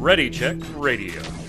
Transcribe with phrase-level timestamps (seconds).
[0.00, 1.41] Ready Check Radio.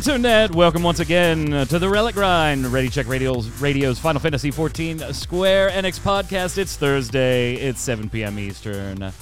[0.00, 0.52] Internet!
[0.52, 5.72] Welcome once again to the Relic Grind, Ready Check Radio's, Radio's Final Fantasy XIV Square
[5.72, 6.56] Enix podcast.
[6.56, 8.38] It's Thursday, it's 7 p.m.
[8.38, 9.12] Eastern.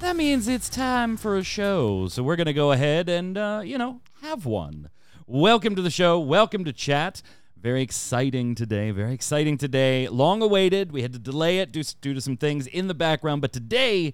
[0.00, 3.62] That means it's time for a show, so we're going to go ahead and, uh,
[3.64, 4.90] you know, have one.
[5.28, 7.22] Welcome to the show, welcome to chat.
[7.56, 10.08] Very exciting today, very exciting today.
[10.08, 10.90] Long awaited.
[10.90, 14.12] We had to delay it due, due to some things in the background, but today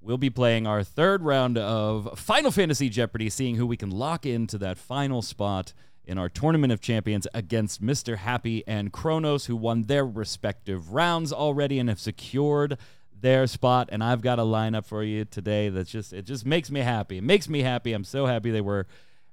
[0.00, 4.26] we'll be playing our third round of Final Fantasy Jeopardy, seeing who we can lock
[4.26, 5.72] into that final spot
[6.04, 8.16] in our Tournament of Champions against Mr.
[8.16, 12.78] Happy and Kronos, who won their respective rounds already and have secured
[13.20, 13.88] their spot.
[13.92, 17.18] And I've got a lineup for you today that's just it just makes me happy.
[17.18, 17.92] It makes me happy.
[17.92, 18.86] I'm so happy they were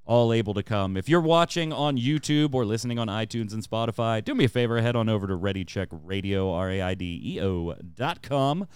[0.06, 0.98] all able to come.
[0.98, 4.80] If you're watching on YouTube or listening on iTunes and Spotify, do me a favor,
[4.82, 8.68] head on over to Ready Check Radio, R A I D E O dot com.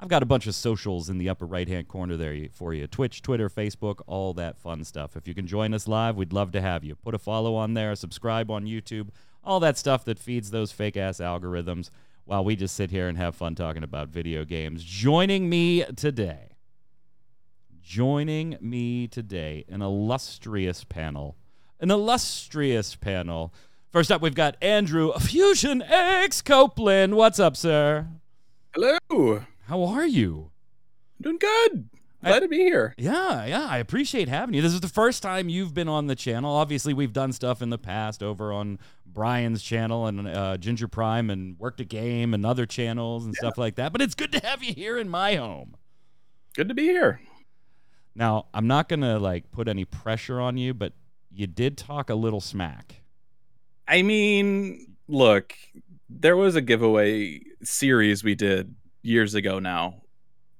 [0.00, 2.86] I've got a bunch of socials in the upper right hand corner there for you
[2.86, 5.16] Twitch, Twitter, Facebook, all that fun stuff.
[5.16, 6.94] If you can join us live, we'd love to have you.
[6.94, 9.08] Put a follow on there, subscribe on YouTube,
[9.42, 11.90] all that stuff that feeds those fake ass algorithms
[12.26, 14.84] while we just sit here and have fun talking about video games.
[14.84, 16.50] Joining me today,
[17.82, 21.36] joining me today, an illustrious panel.
[21.80, 23.52] An illustrious panel.
[23.90, 27.14] First up, we've got Andrew Fusion X Copeland.
[27.14, 28.08] What's up, sir?
[28.74, 29.44] Hello.
[29.68, 30.50] How are you?
[31.18, 31.88] I'm Doing good.
[32.24, 32.94] Glad I- to be here.
[32.96, 34.62] Yeah, yeah, I appreciate having you.
[34.62, 36.56] This is the first time you've been on the channel.
[36.56, 41.28] Obviously, we've done stuff in the past over on Brian's channel and uh, Ginger Prime
[41.28, 43.92] and Worked a Game and other channels and stuff like that.
[43.92, 45.76] But it's good to have you here in my home.
[46.54, 47.20] Good to be here.
[48.14, 50.94] Now, I'm not gonna like put any pressure on you, but
[51.30, 53.02] you did talk a little smack.
[53.86, 55.54] I mean, look,
[56.08, 60.02] there was a giveaway series we did years ago now.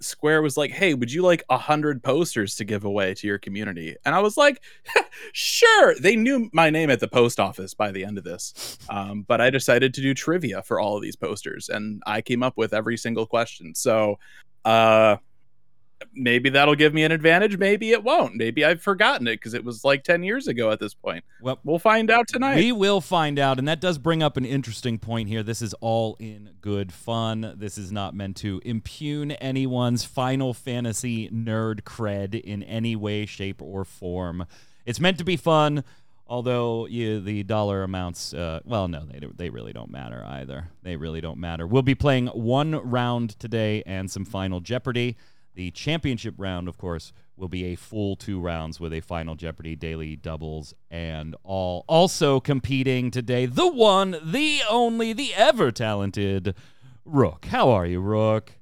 [0.01, 3.39] Square was like, "Hey, would you like a hundred posters to give away to your
[3.39, 4.63] community?" And I was like,
[5.33, 9.23] "Sure." They knew my name at the post office by the end of this, um,
[9.27, 12.57] but I decided to do trivia for all of these posters, and I came up
[12.57, 13.75] with every single question.
[13.75, 14.21] So,
[14.65, 15.17] uh,
[16.15, 17.59] maybe that'll give me an advantage.
[17.59, 18.35] Maybe it won't.
[18.35, 21.25] Maybe I've forgotten it because it was like ten years ago at this point.
[21.41, 22.57] Well, We'll find out tonight.
[22.57, 25.43] We will find out, and that does bring up an interesting point here.
[25.43, 27.55] This is all in good fun.
[27.57, 33.61] This is not meant to impugn anyone's Final Fantasy nerd cred in any way, shape,
[33.61, 34.47] or form.
[34.87, 35.85] It's meant to be fun,
[36.27, 40.69] although you, the dollar amounts, uh, well, no, they, they really don't matter either.
[40.83, 41.67] They really don't matter.
[41.67, 45.17] We'll be playing one round today and some Final Jeopardy.
[45.59, 49.75] The championship round, of course, will be a full two rounds with a final Jeopardy
[49.75, 51.85] daily doubles and all.
[51.89, 56.55] Also competing today, the one, the only, the ever talented
[57.05, 57.47] Rook.
[57.47, 58.53] How are you, Rook?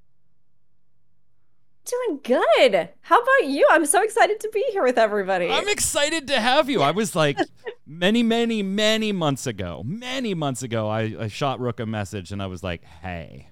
[1.85, 2.89] Doing good.
[3.03, 3.67] How about you?
[3.71, 5.51] I'm so excited to be here with everybody.
[5.51, 6.81] I'm excited to have you.
[6.81, 7.39] I was like,
[7.87, 12.43] many, many, many months ago, many months ago, I, I shot Rook a message and
[12.43, 13.51] I was like, hey,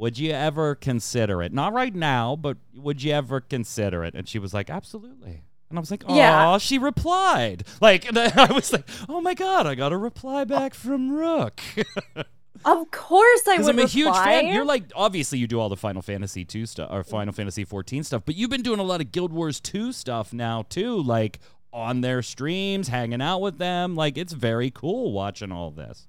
[0.00, 1.52] would you ever consider it?
[1.52, 4.14] Not right now, but would you ever consider it?
[4.14, 5.42] And she was like, absolutely.
[5.68, 6.58] And I was like, oh, Yeah.
[6.58, 7.64] she replied.
[7.80, 11.60] Like, and I was like, oh my God, I got a reply back from Rook.
[12.64, 14.48] of course I Because would I'm a huge fan.
[14.48, 18.02] You're like, obviously, you do all the Final Fantasy 2 stuff or Final Fantasy 14
[18.04, 21.00] stuff, but you've been doing a lot of Guild Wars 2 stuff now, too.
[21.02, 21.38] Like,
[21.72, 23.94] on their streams, hanging out with them.
[23.94, 26.08] Like, it's very cool watching all this.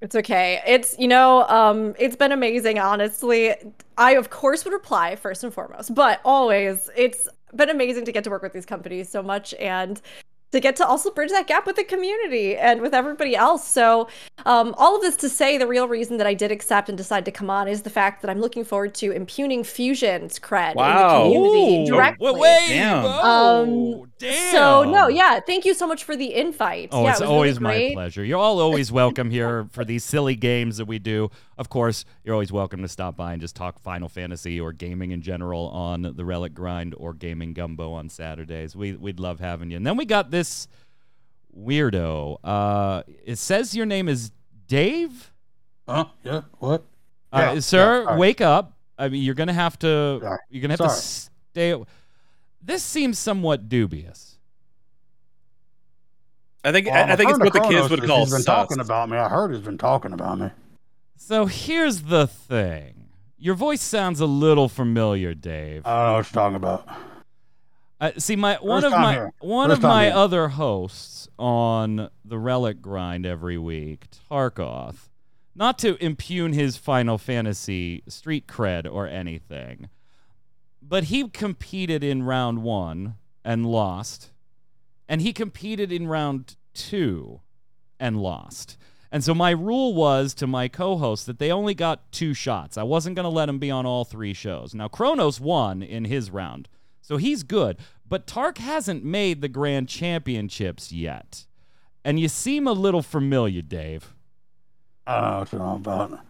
[0.00, 0.62] It's okay.
[0.66, 2.78] It's you know, um, it's been amazing.
[2.78, 3.54] Honestly,
[3.96, 8.24] I of course would reply first and foremost, but always it's been amazing to get
[8.24, 10.00] to work with these companies so much and
[10.52, 13.66] to get to also bridge that gap with the community and with everybody else.
[13.66, 14.08] So,
[14.46, 17.24] um, all of this to say, the real reason that I did accept and decide
[17.26, 21.24] to come on is the fact that I'm looking forward to impugning Fusion's cred Wow.
[21.24, 21.86] in the community Ooh.
[21.94, 22.32] directly.
[22.32, 23.04] Wait, wait, Damn.
[23.04, 24.52] Um, damn.
[24.52, 26.88] So no, yeah, thank you so much for the invite.
[26.92, 28.24] Oh, yeah, it's it was really always my pleasure.
[28.24, 31.30] You're all always welcome here for these silly games that we do.
[31.58, 35.10] Of course, you're always welcome to stop by and just talk Final Fantasy or gaming
[35.10, 38.76] in general on the Relic Grind or Gaming Gumbo on Saturdays.
[38.76, 39.76] We we'd love having you.
[39.76, 40.68] And then we got this
[41.56, 42.38] weirdo.
[42.44, 44.30] Uh, it says your name is
[44.68, 45.32] Dave.
[45.88, 46.04] Huh?
[46.22, 46.42] Yeah.
[46.58, 46.84] What?
[47.32, 48.18] Uh, Yeah, sir, yeah, all right.
[48.18, 48.72] wake up.
[48.96, 50.20] I mean, you're gonna have to.
[50.22, 50.38] Sorry.
[50.50, 51.74] You're gonna have to stay.
[52.62, 54.38] This seems somewhat dubious.
[56.64, 58.44] I think Well, I, I'm think it's what the kids would call He's been sus.
[58.44, 59.16] talking about me.
[59.16, 60.50] I heard he's been talking about me.
[61.20, 63.08] So here's the thing.
[63.36, 65.84] Your voice sounds a little familiar, Dave.
[65.84, 66.88] I don't know what you're talking about.
[68.00, 69.32] Uh, see, my one First of my here.
[69.40, 70.14] one First of my here.
[70.14, 75.08] other hosts on the Relic Grind every week, Tarkoth,
[75.56, 79.88] not to impugn his Final Fantasy street cred or anything,
[80.80, 84.30] but he competed in round one and lost,
[85.08, 87.40] and he competed in round two
[87.98, 88.76] and lost.
[89.10, 92.76] And so my rule was to my co-host that they only got two shots.
[92.76, 94.74] I wasn't going to let him be on all three shows.
[94.74, 96.68] Now Kronos won in his round.
[97.00, 101.46] So he's good, but Tark hasn't made the grand championships yet.
[102.04, 104.12] And you seem a little familiar, Dave.
[105.06, 106.20] I don't know what you're on about.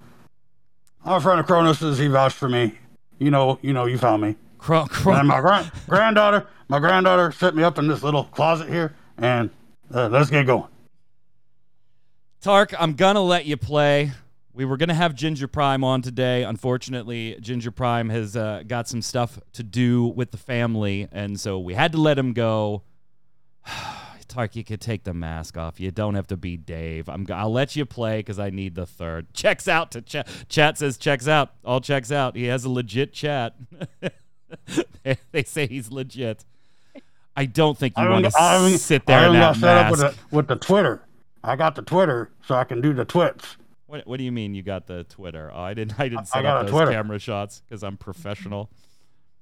[1.05, 1.99] I'm a friend of Kronos's.
[1.99, 2.79] He vouched for me.
[3.19, 4.37] You know, you know, you found me.
[4.59, 8.69] Cro- Cro- And my grand granddaughter, my granddaughter set me up in this little closet
[8.69, 9.51] here, and
[9.93, 10.69] uh, let's get going.
[12.41, 14.13] Tark, I'm gonna let you play.
[14.53, 16.45] We were gonna have Ginger Prime on today.
[16.45, 21.59] Unfortunately, Ginger Prime has uh, got some stuff to do with the family, and so
[21.59, 22.83] we had to let him go.
[24.29, 25.81] Tark, you could take the mask off.
[25.81, 27.09] You don't have to be Dave.
[27.09, 27.27] I'm.
[27.33, 29.27] I'll let you play because I need the third.
[29.35, 30.29] Checks out to chat.
[30.49, 31.55] Chat says checks out.
[31.65, 32.37] All checks out.
[32.37, 33.57] He has a legit chat.
[35.03, 36.45] they, they say he's legit.
[37.35, 39.91] I don't think you want to sit there I in that got set up mask.
[39.91, 41.03] with the, with the Twitter.
[41.49, 43.57] I got the Twitter so I can do the twits.
[43.87, 45.51] What What do you mean you got the Twitter?
[45.53, 45.99] Oh, I didn't.
[45.99, 46.91] I didn't set got up those Twitter.
[46.93, 48.71] camera shots because I'm professional.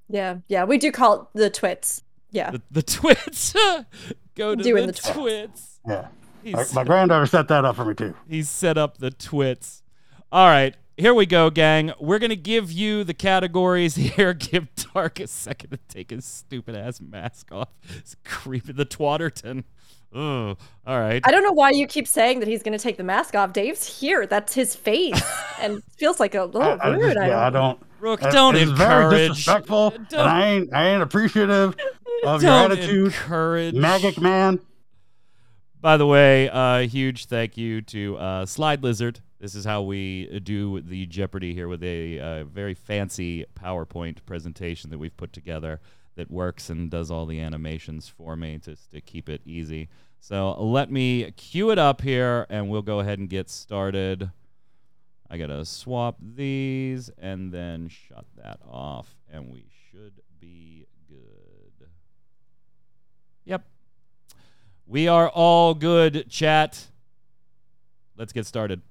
[0.08, 2.02] Yeah, yeah, we do call it the twits.
[2.30, 2.50] Yeah.
[2.52, 3.54] The, the twits.
[4.36, 5.12] Go to Doing the, the twits.
[5.14, 5.80] twits.
[5.88, 6.08] Yeah.
[6.44, 8.14] He's, My, my granddaughter set that up for me too.
[8.28, 9.82] He set up the twits.
[10.30, 11.92] All right, here we go, gang.
[11.98, 14.32] We're gonna give you the categories here.
[14.32, 17.70] Give Tark a second to take his stupid ass mask off.
[17.96, 18.72] It's creepy.
[18.72, 19.64] The Twatterton.
[20.16, 21.20] Oh, all right.
[21.24, 23.52] I don't know why you keep saying that he's going to take the mask off.
[23.52, 24.26] Dave's here.
[24.26, 25.20] That's his face.
[25.60, 27.02] and feels like a little I, I rude.
[27.02, 27.82] just, I yeah, I don't- don't.
[27.98, 29.10] Rook, it- don't it's encourage.
[29.10, 31.74] very disrespectful, Don't- and I ain't, I ain't appreciative
[32.24, 33.74] of your don't attitude, encourage.
[33.74, 34.60] magic man.
[35.80, 39.20] By the way, uh, huge thank you to uh, Slide Lizard.
[39.40, 44.90] This is how we do the Jeopardy here with a uh, very fancy PowerPoint presentation
[44.90, 45.80] that we've put together
[46.16, 49.88] that works and does all the animations for me just to keep it easy.
[50.28, 54.32] So let me cue it up here and we'll go ahead and get started.
[55.30, 61.86] I gotta swap these and then shut that off, and we should be good.
[63.44, 63.68] Yep.
[64.84, 66.88] We are all good, chat.
[68.16, 68.82] Let's get started.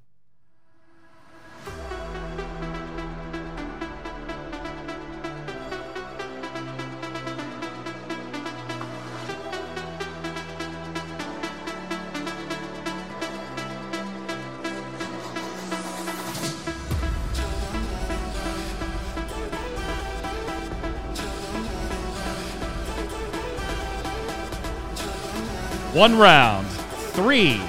[25.95, 27.61] One round, three,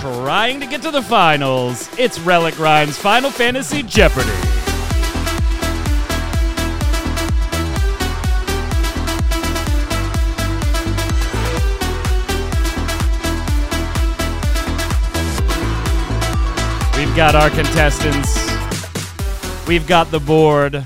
[0.00, 1.90] trying to get to the finals.
[1.98, 4.30] It's Relic Grind's Final Fantasy Jeopardy.
[16.96, 18.38] We've got our contestants.
[19.68, 20.82] We've got the board.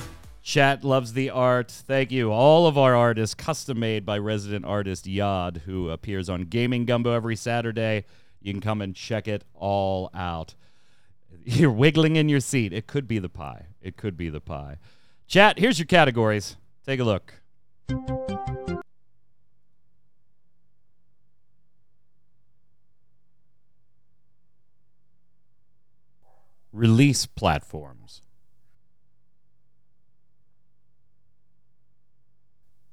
[0.51, 1.71] Chat loves the art.
[1.71, 2.33] Thank you.
[2.33, 6.87] All of our art is custom made by resident artist Yad, who appears on Gaming
[6.87, 8.05] Gumbo every Saturday.
[8.43, 10.57] You can come and check it all out.
[11.45, 12.73] You're wiggling in your seat.
[12.73, 13.67] It could be the pie.
[13.81, 14.79] It could be the pie.
[15.29, 16.57] Chat, here's your categories.
[16.85, 17.33] Take a look.
[26.73, 28.21] Release platforms.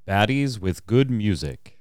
[0.08, 1.78] Baddies with good music.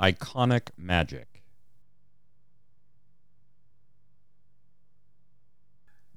[0.00, 1.42] Iconic magic.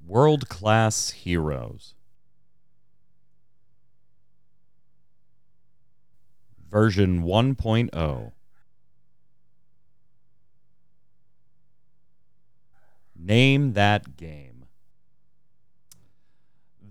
[0.06, 1.94] World class heroes.
[6.70, 7.26] Version oh.
[7.26, 8.32] 1.0.
[13.14, 14.57] Name that game.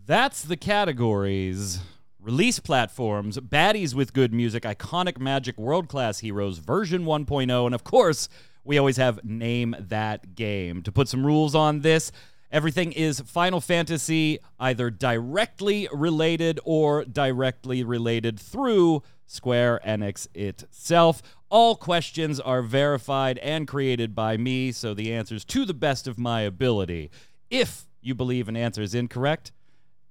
[0.08, 1.82] That's the categories.
[2.22, 7.84] Release platforms, baddies with good music, iconic magic, world class heroes, version 1.0, and of
[7.84, 8.30] course,
[8.64, 10.82] we always have name that game.
[10.84, 12.14] To put some rules on this,
[12.50, 21.22] everything is Final Fantasy, either directly related or directly related through Square Enix itself.
[21.50, 26.18] All questions are verified and created by me, so the answers to the best of
[26.18, 27.12] my ability.
[27.50, 29.52] If you believe an answer is incorrect,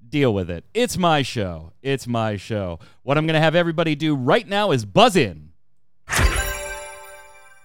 [0.08, 0.64] deal with it.
[0.74, 1.72] It's my show.
[1.82, 2.78] It's my show.
[3.02, 5.50] What I'm going to have everybody do right now is buzz in.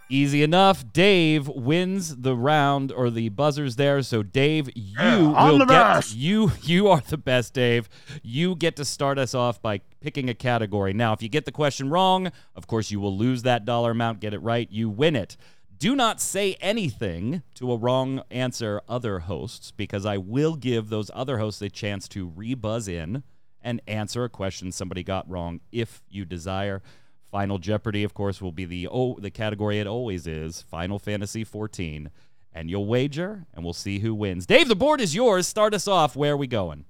[0.09, 0.83] Easy enough.
[0.91, 4.01] Dave wins the round or the buzzers there.
[4.01, 6.13] So Dave, you Yeah, will get best.
[6.17, 7.87] you you are the best, Dave.
[8.21, 10.91] You get to start us off by picking a category.
[10.91, 14.19] Now, if you get the question wrong, of course you will lose that dollar amount.
[14.19, 15.37] Get it right, you win it.
[15.81, 21.09] Do not say anything to a wrong answer other hosts because I will give those
[21.11, 23.23] other hosts a chance to rebuzz in
[23.63, 26.83] and answer a question somebody got wrong if you desire.
[27.31, 31.43] Final Jeopardy, of course, will be the oh, the category it always is, Final Fantasy
[31.43, 32.11] 14.
[32.53, 34.45] And you'll wager, and we'll see who wins.
[34.45, 35.47] Dave, the board is yours.
[35.47, 36.15] Start us off.
[36.15, 36.85] Where are we going?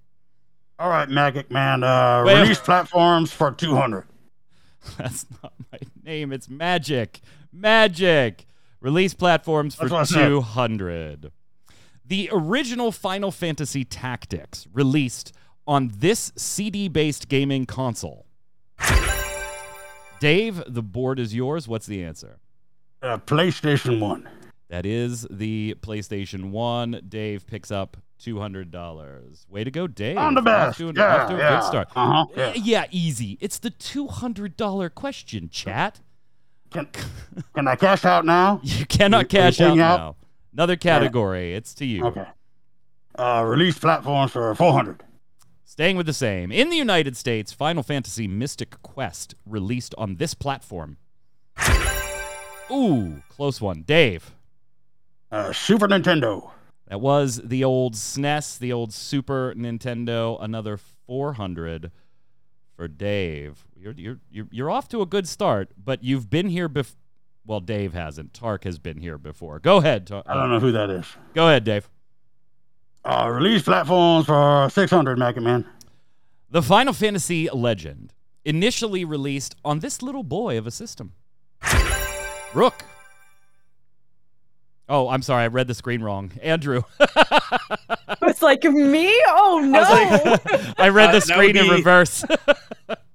[0.78, 1.86] All right, Magic Man.
[1.86, 2.42] Uh, Wait.
[2.42, 4.04] release platforms for 200.
[4.98, 6.34] That's not my name.
[6.34, 7.22] It's Magic.
[7.54, 8.48] Magic.
[8.82, 10.28] Release platforms for That's what I said.
[10.30, 11.32] 200.
[12.06, 15.34] The original Final Fantasy Tactics released
[15.68, 18.26] on this CD based gaming console.
[20.20, 21.68] Dave, the board is yours.
[21.68, 22.38] What's the answer?
[23.02, 24.30] Uh, PlayStation 1.
[24.70, 27.02] That is the PlayStation 1.
[27.08, 29.50] Dave picks up $200.
[29.50, 30.18] Way to go, Dave.
[30.18, 30.78] I'm the Off best.
[30.78, 31.50] to, an- yeah, off to a yeah.
[31.60, 31.88] good start.
[31.96, 32.26] Uh-huh.
[32.36, 32.54] Yeah.
[32.56, 33.38] Yeah, easy.
[33.42, 36.02] It's the $200 question, chat.
[36.72, 36.88] Can,
[37.56, 38.60] can I cash out now?
[38.64, 39.78] You cannot cash out out?
[39.78, 40.16] now.
[40.54, 41.54] Another category.
[41.54, 42.06] It's to you.
[42.06, 42.26] Okay.
[43.16, 45.04] Uh, release platforms for 400.
[45.64, 46.52] Staying with the same.
[46.52, 50.98] In the United States, Final Fantasy Mystic Quest released on this platform.
[52.72, 53.84] Ooh, close one.
[53.84, 54.32] Dave.
[55.32, 56.52] Uh, Super Nintendo.
[56.88, 60.38] That was the old SNES, the old Super Nintendo.
[60.42, 61.92] Another 400
[62.76, 63.66] for Dave.
[63.82, 66.98] You're you're you're, you're off to a good start, but you've been here before.
[67.44, 68.36] Well, Dave hasn't.
[68.36, 69.58] Tark has been here before.
[69.60, 70.06] Go ahead.
[70.06, 71.08] Tar- I don't know who that is.
[71.34, 71.90] Go ahead, Dave.
[73.04, 75.66] Uh, release platforms for 600, Magic Man.
[76.52, 78.14] The Final Fantasy Legend,
[78.46, 81.14] initially released on this little boy of a system.
[82.54, 82.84] Rook.
[84.88, 85.46] Oh, I'm sorry.
[85.46, 86.32] I read the screen wrong.
[86.44, 86.84] Andrew.
[88.24, 89.12] It's like me?
[89.28, 89.80] Oh no!
[89.80, 92.24] was I read Uh, the that screen would in reverse.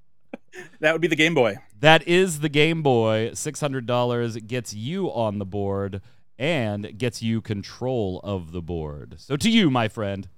[0.81, 1.57] That would be the Game Boy.
[1.81, 3.31] that is the Game Boy.
[3.33, 6.01] $600 gets you on the board
[6.39, 9.15] and gets you control of the board.
[9.19, 10.29] So to you, my friend.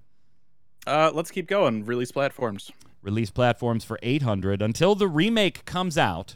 [0.87, 1.85] Uh, let's keep going.
[1.85, 2.71] Release platforms.
[3.03, 6.35] release platforms for 800 until the remake comes out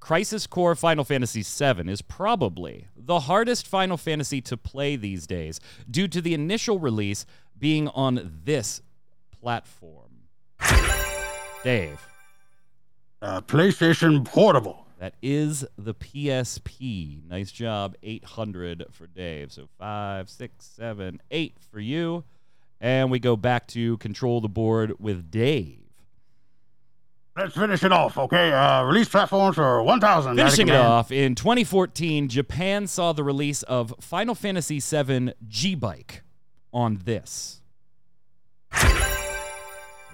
[0.00, 5.60] crisis core final fantasy VII is probably the hardest final fantasy to play these days
[5.90, 7.24] due to the initial release
[7.58, 8.82] being on this
[9.40, 10.24] platform
[11.62, 11.98] dave
[13.24, 14.86] Uh, PlayStation Portable.
[14.98, 21.80] that is the psp nice job 800 for dave so five six seven eight for
[21.80, 22.22] you
[22.82, 25.80] and we go back to control the board with dave
[27.36, 28.52] Let's finish it off, okay?
[28.52, 30.36] Uh, release platforms for 1,000.
[30.36, 36.22] Finishing it off, in 2014, Japan saw the release of Final Fantasy VII G Bike
[36.72, 37.60] on this.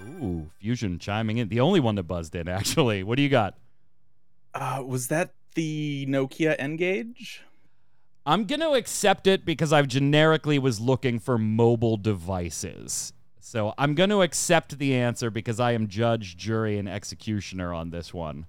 [0.02, 1.48] Ooh, Fusion chiming in.
[1.48, 3.02] The only one that buzzed in, actually.
[3.02, 3.56] What do you got?
[4.54, 7.42] Uh, was that the Nokia N-Gage?
[8.26, 13.12] I'm going to accept it because I generically was looking for mobile devices.
[13.40, 17.90] So I'm going to accept the answer because I am judge, jury, and executioner on
[17.90, 18.46] this one.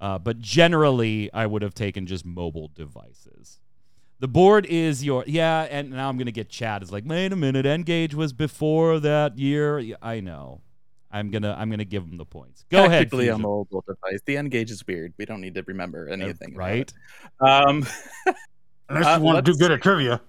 [0.00, 3.60] Uh, but generally, I would have taken just mobile devices.
[4.20, 7.36] The board is your yeah, and now I'm gonna get Chad It's like, wait a
[7.36, 9.78] minute, N-Gage was before that year.
[9.78, 10.60] Yeah, I know.
[11.10, 12.64] I'm gonna I'm gonna give them the points.
[12.70, 13.42] Go ahead, Technically a Fusion.
[13.42, 14.20] mobile device.
[14.26, 15.14] The N-Gage is weird.
[15.16, 16.50] We don't need to remember Uh, anything.
[16.50, 16.92] about right?
[17.40, 17.46] it.
[17.48, 17.86] Um,
[18.90, 20.20] Unless Uh, want to do good at trivia.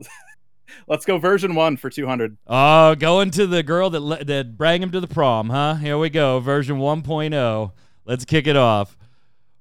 [0.88, 2.36] let's go version one for 200.
[2.46, 5.74] Oh, going to the girl that le- that bring him to the prom, huh?
[5.76, 7.72] Here we go, version 1.0.
[8.04, 8.96] Let's kick it off.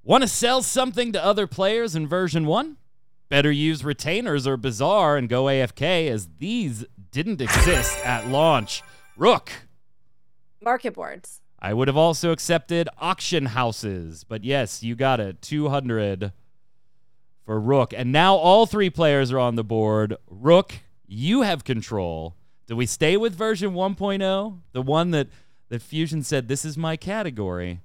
[0.04, 2.78] Want to sell something to other players in version 1?
[3.30, 8.82] Better use retainers or Bazaar and go AFK as these didn't exist at launch.
[9.16, 9.52] Rook.
[10.62, 11.42] Market boards.
[11.60, 15.42] I would have also accepted auction houses, but yes, you got it.
[15.42, 16.32] 200
[17.46, 17.94] for Rook.
[17.96, 20.16] And now all three players are on the board.
[20.28, 20.74] Rook,
[21.06, 22.36] you have control.
[22.68, 24.60] Do we stay with version 1.0?
[24.72, 25.28] The one that,
[25.70, 27.82] that Fusion said, this is my category.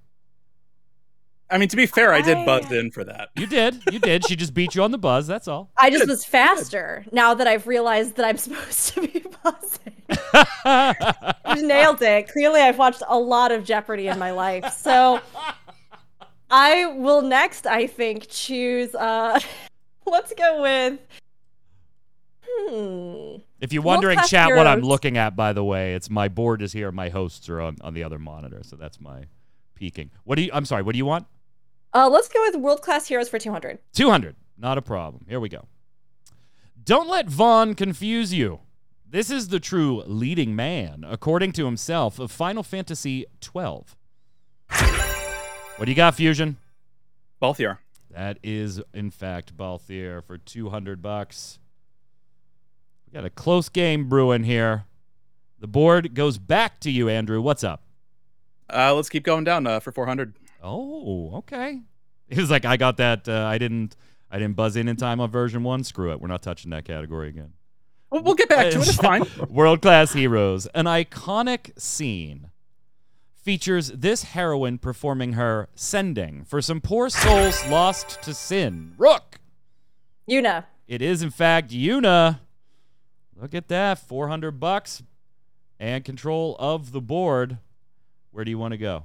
[1.49, 3.29] I mean, to be fair, I did buzz in for that.
[3.37, 3.81] You did.
[3.93, 4.26] You did.
[4.26, 5.29] She just beat you on the buzz.
[5.29, 5.71] That's all.
[5.76, 9.93] I just was faster now that I've realized that I'm supposed to be buzzing.
[11.57, 12.29] You nailed it.
[12.29, 14.73] Clearly, I've watched a lot of Jeopardy in my life.
[14.75, 15.21] So
[16.50, 18.95] I will next, I think, choose.
[18.95, 19.38] uh
[20.05, 21.00] Let's go with.
[22.49, 23.37] Hmm.
[23.61, 26.62] If you're wondering, World-class chat, what I'm looking at, by the way, it's my board
[26.62, 26.93] is here.
[26.93, 29.25] My hosts are on, on the other monitor, so that's my
[29.75, 30.11] peeking.
[30.25, 30.50] What do you?
[30.53, 30.83] I'm sorry.
[30.83, 31.26] What do you want?
[31.97, 33.79] Uh, let's go with world class heroes for 200.
[33.95, 34.37] 200.
[34.59, 35.25] Not a problem.
[35.26, 35.67] Here we go.
[36.85, 38.61] Don't let Vaan confuse you.
[39.09, 43.97] This is the true leading man, according to himself, of Final Fantasy 12.
[44.69, 46.59] What do you got, Fusion?
[47.41, 47.79] Balthier.
[48.11, 51.59] That is, in fact, Balthier for 200 bucks.
[53.07, 54.85] We got a close game brewing here.
[55.61, 57.41] The board goes back to you, Andrew.
[57.41, 57.85] What's up?
[58.69, 60.35] Uh, let's keep going down uh, for 400.
[60.66, 61.80] Oh, okay.
[62.28, 63.28] He was like, I got that.
[63.28, 63.94] Uh, I didn't.
[64.28, 65.85] I didn't buzz in in time on version one.
[65.85, 66.20] Screw it.
[66.20, 67.52] We're not touching that category again.
[68.11, 68.88] We'll, we'll get back to it.
[68.88, 69.23] It's fine.
[69.49, 70.66] World class heroes.
[70.75, 72.50] An iconic scene
[73.37, 78.94] features this heroine performing her sending for some poor souls lost to sin.
[78.99, 79.38] Rook.
[80.28, 80.64] Yuna.
[80.88, 82.40] It is in fact Yuna.
[83.40, 85.04] Look at that, 400 bucks
[85.78, 87.58] and control of the board.
[88.32, 89.04] Where do you want to go?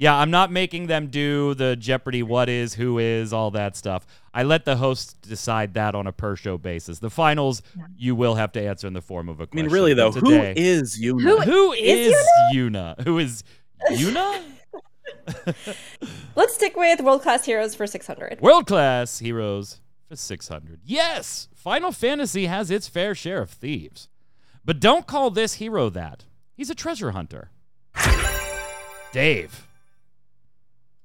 [0.00, 4.06] Yeah, I'm not making them do the Jeopardy what is, who is, all that stuff.
[4.32, 7.00] I let the hosts decide that on a per show basis.
[7.00, 7.62] The finals
[7.96, 9.58] you will have to answer in the form of a question.
[9.58, 11.20] I mean, really, though, but today- is Yuna?
[11.22, 13.00] Who- who is is Yuna?
[13.02, 13.42] Who is
[13.90, 14.40] Yuna?
[16.36, 18.40] Let's stick with world class heroes for 600.
[18.40, 20.80] World class heroes for 600.
[20.84, 24.08] Yes, Final Fantasy has its fair share of thieves.
[24.64, 26.24] But don't call this hero that.
[26.54, 27.50] He's a treasure hunter.
[29.12, 29.66] Dave.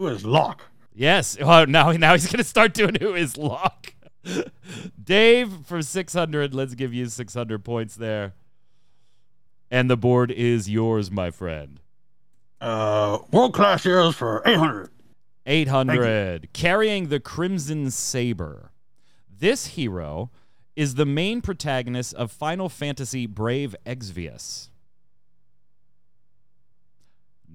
[0.03, 0.63] Who is Locke?
[0.93, 1.37] Yes.
[1.41, 3.95] Oh, now, now he's going to start doing who is Locke.
[5.01, 6.53] Dave for 600.
[6.53, 8.33] Let's give you 600 points there.
[9.71, 11.79] And the board is yours, my friend.
[12.59, 14.89] Uh, world class heroes for 800.
[15.45, 18.71] 800 carrying the crimson saber
[19.29, 20.31] this hero
[20.75, 24.69] is the main protagonist of final fantasy brave exvius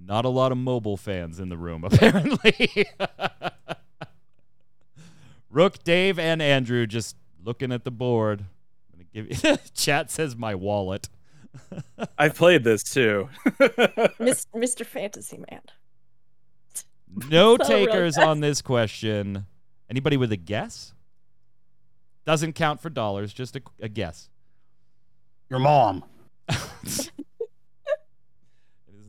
[0.08, 2.86] not a lot of mobile fans in the room apparently
[5.50, 8.44] rook dave and andrew just looking at the board
[8.92, 11.08] I'm gonna give you chat says my wallet
[12.18, 13.28] I've played this too.
[13.46, 14.84] Mr.
[14.84, 15.62] Fantasy Man.
[17.30, 18.26] No oh, So takers fast.
[18.26, 19.46] on this question.
[19.88, 20.94] Anybody with a guess?
[22.24, 24.28] Doesn't count for dollars, just a, a guess.
[25.48, 26.04] Your mom.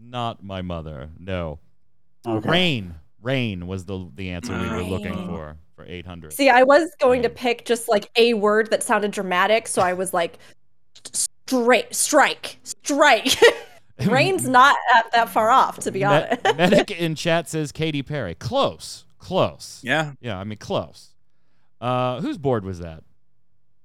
[0.09, 1.09] It is not my mother.
[1.19, 1.59] No.
[2.25, 2.49] Okay.
[2.49, 2.95] Rain.
[3.21, 6.33] Rain was the the answer we were looking for for 800.
[6.33, 9.93] See, I was going to pick just like a word that sounded dramatic, so I
[9.93, 10.39] was like,
[11.13, 13.35] straight, strike, strike.
[14.05, 16.43] Rain's not at that far off, to be Me- honest.
[16.57, 18.35] Medic in chat says Katy Perry.
[18.35, 19.05] Close.
[19.19, 19.81] Close.
[19.83, 20.13] yeah.
[20.21, 21.09] Yeah, I mean close.
[21.81, 23.03] Uh whose board was that?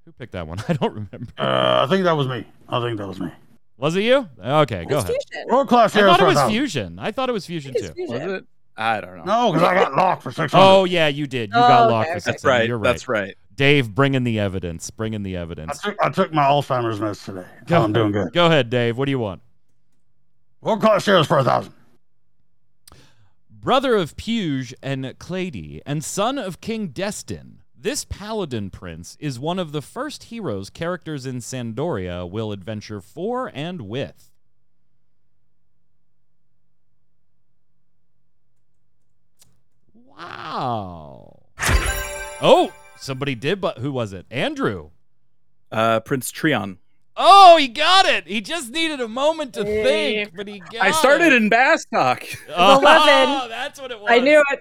[0.05, 0.59] Who picked that one?
[0.69, 1.33] I don't remember.
[1.37, 2.47] Uh, I think that was me.
[2.69, 3.33] I think that was me.
[3.85, 4.27] Was it you?
[4.43, 5.09] Okay, go ahead.
[5.09, 5.49] fusion.
[5.51, 6.51] World class I thought it was 1,000.
[6.51, 6.99] Fusion.
[6.99, 7.93] I thought it was Fusion too.
[7.93, 8.15] fusion.
[8.15, 8.45] Was it?
[8.79, 9.25] I don't know.
[9.25, 10.51] No, because I got locked for 600.
[10.55, 11.51] Oh yeah, you did.
[11.51, 12.25] You Oh, got okay, locked for six.
[12.25, 12.67] That's right.
[12.67, 12.85] You're right.
[12.91, 13.37] That's right.
[13.55, 14.91] Dave, bring in the evidence.
[14.91, 15.83] Bring in the I evidence.
[15.83, 17.47] took, I took my Alzheimer's meds today.
[17.67, 17.83] Go.
[17.83, 18.33] I'm doing good.
[18.33, 18.97] Go ahead, Dave.
[18.97, 19.43] What do you want?
[20.63, 21.75] World class heroes for a 1,000.
[23.51, 27.54] Brother of Pieuje and Claidie, and son of King Destin,
[27.85, 33.03] this paladin prince is one of the first heroes characters in San d'Oria will adventure
[33.03, 34.31] for and with.
[39.95, 41.43] Wow.
[42.41, 44.27] Oh, somebody did, but who was it?
[44.31, 44.91] Andrew.
[45.71, 46.79] Uh, Prince Trion.
[47.17, 48.27] Oh, he got it.
[48.27, 50.17] He just needed a moment to Hey.
[50.25, 51.43] think, but he got I started it.
[51.43, 52.25] in Bastok.
[52.55, 53.49] Oh, 11.
[53.51, 54.09] that's what it was.
[54.11, 54.61] I knew it.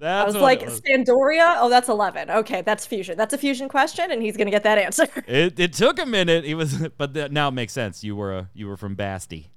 [0.00, 0.80] That's I was like, it was.
[0.86, 1.56] San d'Oria?
[1.58, 2.30] Oh, that's 11.
[2.30, 3.16] Okay, that's fusion.
[3.18, 5.06] That's a fusion question, and he's going to get that answer.
[5.26, 6.44] It, it took a minute.
[6.44, 8.02] He was, but that, now it makes sense.
[8.02, 9.50] You were a, you were from Basti.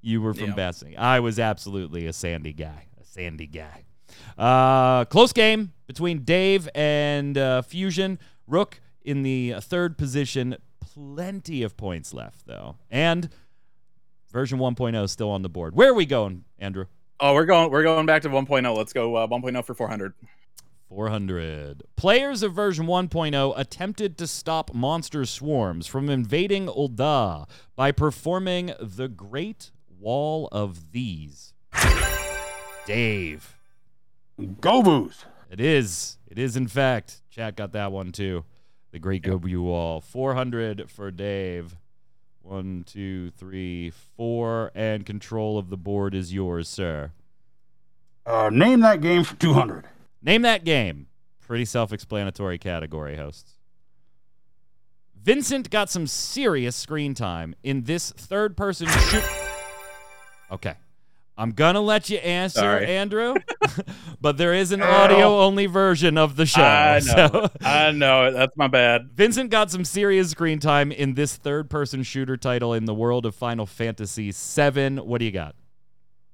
[0.00, 0.54] You were from Yeah.
[0.54, 0.96] Basti.
[0.96, 2.86] I was absolutely a Sandy guy.
[3.00, 3.84] A Sandy guy.
[4.38, 8.18] Uh, close game between Dave and uh, Fusion.
[8.46, 10.56] Rook in the third position.
[10.80, 13.28] Plenty of points left though, and
[14.32, 15.76] version 1.0 is still on the board.
[15.76, 16.86] Where are we going, Andrew?
[17.22, 17.70] Oh, we're going.
[17.70, 18.76] We're going back to 1.0.
[18.76, 20.14] Let's go uh, 1.0 for 400.
[20.88, 21.82] 400.
[21.94, 29.06] Players of version 1.0 attempted to stop monster swarms from invading Ul'dah by performing the
[29.06, 31.52] Great Wall of These.
[32.86, 33.54] Dave.
[34.60, 35.26] Go Boos.
[35.50, 36.16] It is.
[36.26, 37.20] It is, in fact.
[37.30, 38.44] Chat got that one too.
[38.92, 40.00] The Great Gobu Wall.
[40.00, 41.76] 400 for Dave.
[42.50, 44.72] One, two, three, four.
[44.74, 47.12] And control of the board is yours, sir.
[48.26, 49.84] Uh, name that game for 200.
[50.20, 51.06] Name that game.
[51.38, 53.52] Pretty self explanatory category, hosts.
[55.14, 59.24] Vincent got some serious screen time in this third person shoot.
[60.50, 60.74] Okay.
[61.40, 62.84] I'm going to let you answer, Sorry.
[62.86, 63.34] Andrew,
[64.20, 66.60] but there is an audio only version of the show.
[66.60, 67.28] I know.
[67.30, 68.30] so- I know.
[68.30, 69.12] That's my bad.
[69.14, 73.24] Vincent got some serious screen time in this third person shooter title in the world
[73.24, 74.96] of Final Fantasy VII.
[74.96, 75.54] What do you got?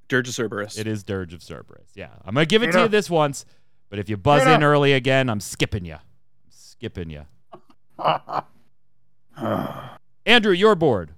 [0.09, 0.77] Dirge of Cerberus.
[0.77, 1.88] It is Dirge of Cerberus.
[1.95, 2.09] Yeah.
[2.25, 2.83] I'm going to give it to Peter.
[2.83, 3.45] you this once,
[3.88, 4.55] but if you buzz Peter.
[4.55, 5.95] in early again, I'm skipping you.
[5.95, 7.27] I'm skipping you.
[10.27, 11.12] Andrew, your board.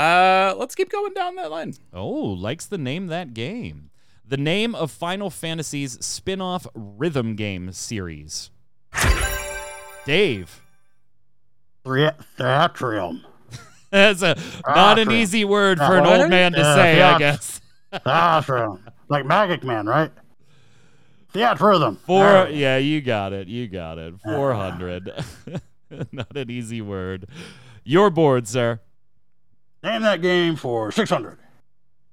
[0.00, 1.74] Uh, let's keep going down that line.
[1.92, 3.90] Oh, likes the name that game.
[4.26, 8.50] The name of Final Fantasy's spin off rhythm game series.
[10.06, 10.62] Dave.
[11.84, 12.16] Thea-
[13.90, 14.36] That's a
[14.66, 17.60] not an easy word for an old man to say, I theat- guess.
[18.04, 18.84] Theatrium.
[19.08, 20.12] like Magic Man, right?
[21.34, 21.98] Theatrhythm.
[22.06, 23.48] Four yeah, you got it.
[23.48, 24.14] You got it.
[24.24, 25.12] Four hundred.
[26.12, 27.26] not an easy word.
[27.84, 28.80] Your board, sir.
[29.82, 31.38] Name that game for 600.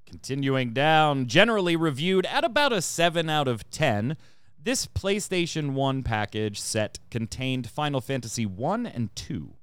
[0.06, 4.16] Continuing down, generally reviewed at about a 7 out of 10.
[4.62, 9.54] This PlayStation 1 package set contained Final Fantasy 1 and 2.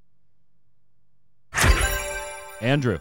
[2.60, 2.98] Andrew,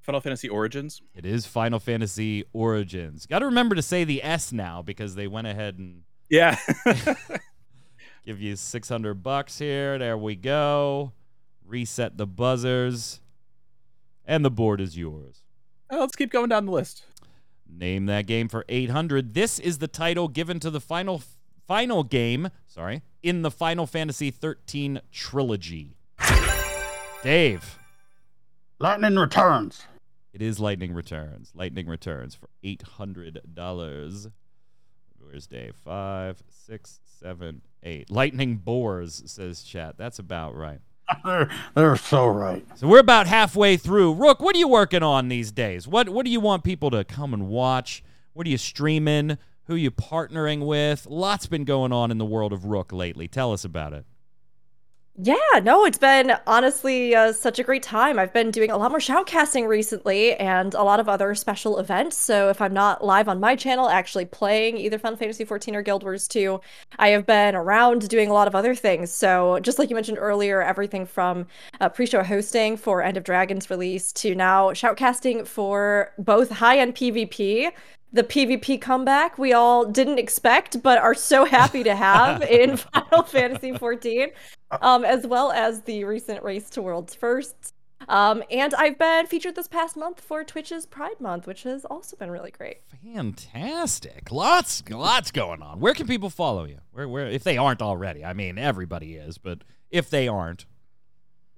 [0.00, 1.02] Final Fantasy Origins.
[1.14, 3.26] it is Final Fantasy Origins.
[3.26, 6.58] Got to remember to say the S now because they went ahead and Yeah.
[8.26, 9.98] give you 600 bucks here.
[9.98, 11.12] There we go.
[11.66, 13.20] Reset the buzzers.
[14.28, 15.42] And the board is yours.
[15.90, 17.02] Uh, let's keep going down the list.
[17.66, 19.32] Name that game for 800.
[19.32, 21.22] This is the title given to the final
[21.66, 25.96] final game, sorry, in the Final Fantasy 13 trilogy.
[27.22, 27.78] Dave,
[28.78, 29.84] Lightning Returns.
[30.32, 31.50] it is Lightning Returns.
[31.54, 34.30] Lightning Returns for $800.
[35.18, 35.74] Where's Dave?
[35.76, 38.10] Five, six, seven, eight.
[38.10, 39.96] Lightning Bores, says chat.
[39.98, 40.80] That's about right.
[41.24, 42.64] they're, they're so right.
[42.76, 44.14] So we're about halfway through.
[44.14, 45.88] Rook, what are you working on these days?
[45.88, 48.02] What what do you want people to come and watch?
[48.32, 49.38] What are you streaming?
[49.64, 51.06] Who are you partnering with?
[51.06, 53.28] Lots been going on in the world of Rook lately.
[53.28, 54.06] Tell us about it.
[55.20, 58.20] Yeah, no, it's been honestly uh, such a great time.
[58.20, 62.16] I've been doing a lot more shoutcasting recently and a lot of other special events.
[62.16, 65.82] So if I'm not live on my channel, actually playing either Final Fantasy XIV or
[65.82, 66.60] Guild Wars 2,
[67.00, 69.10] I have been around doing a lot of other things.
[69.10, 71.48] So just like you mentioned earlier, everything from
[71.80, 77.72] uh, pre-show hosting for End of Dragons release to now shoutcasting for both high-end PvP
[78.12, 83.22] the PvP comeback we all didn't expect but are so happy to have in Final
[83.22, 84.32] Fantasy XIV,
[84.80, 87.72] um, as well as the recent race to world's firsts.
[88.08, 92.16] Um, and I've been featured this past month for Twitch's Pride Month, which has also
[92.16, 92.78] been really great.
[93.02, 94.30] Fantastic.
[94.30, 95.80] Lots lots going on.
[95.80, 96.78] Where can people follow you?
[96.92, 98.24] Where where if they aren't already?
[98.24, 99.58] I mean, everybody is, but
[99.90, 100.64] if they aren't.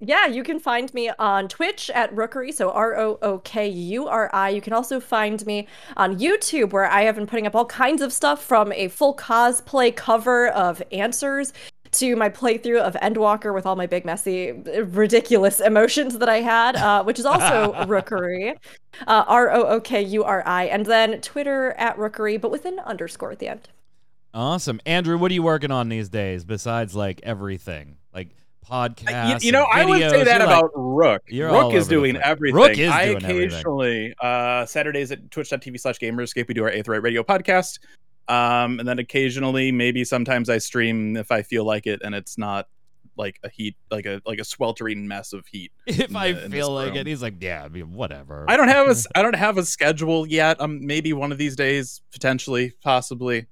[0.03, 4.09] Yeah, you can find me on Twitch at Rookuri, so R O O K U
[4.09, 4.49] R I.
[4.49, 8.01] You can also find me on YouTube, where I have been putting up all kinds
[8.01, 11.53] of stuff from a full cosplay cover of Answers
[11.93, 16.77] to my playthrough of Endwalker with all my big, messy, ridiculous emotions that I had,
[16.77, 18.57] uh, which is also Rookuri,
[19.07, 20.65] uh, R O O K U R I.
[20.65, 23.69] And then Twitter at Rookuri, but with an underscore at the end.
[24.33, 24.81] Awesome.
[24.87, 27.97] Andrew, what are you working on these days besides like everything?
[28.71, 31.23] Like You, you know, I would say that You're like- about Rook.
[31.33, 32.57] Rook is doing everything.
[32.57, 37.03] Rook is I doing occasionally, uh, Saturdays at twitch.tv slash gamerescape, we do our Aetheryte
[37.03, 37.79] Radio podcast.
[38.29, 42.39] Um, and then occasionally, maybe sometimes I stream if I feel like it and it's
[42.39, 42.69] not
[43.17, 45.73] like a heat, like a like a sweltering mess of heat.
[45.87, 46.99] if in I feel like room.
[46.99, 48.45] it, he's like, yeah, I mean, whatever.
[48.49, 50.61] I don't have a I don't have a schedule yet.
[50.61, 53.47] Um, maybe one of these days, potentially, possibly,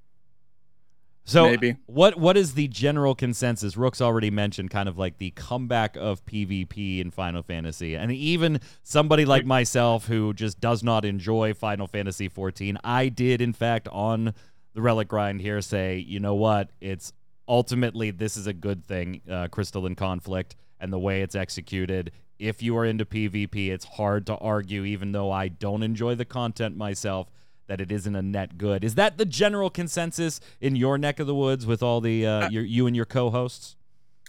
[1.28, 1.76] So maybe.
[1.86, 3.76] what what is the general consensus?
[3.76, 7.94] Rook's already mentioned kind of like the comeback of PvP in Final Fantasy.
[7.96, 13.42] And even somebody like myself who just does not enjoy Final Fantasy 14, I did
[13.42, 14.32] in fact on
[14.72, 16.70] the Relic Grind here say, you know what?
[16.80, 17.12] It's
[17.46, 22.12] ultimately this is a good thing, uh, Crystalline Conflict and the way it's executed.
[22.38, 26.24] If you are into PvP, it's hard to argue, even though I don't enjoy the
[26.24, 27.28] content myself,
[27.68, 28.82] that it isn't a net good.
[28.82, 32.50] Is that the general consensus in your neck of the woods with all the uh,
[32.50, 33.76] your, you and your co-hosts?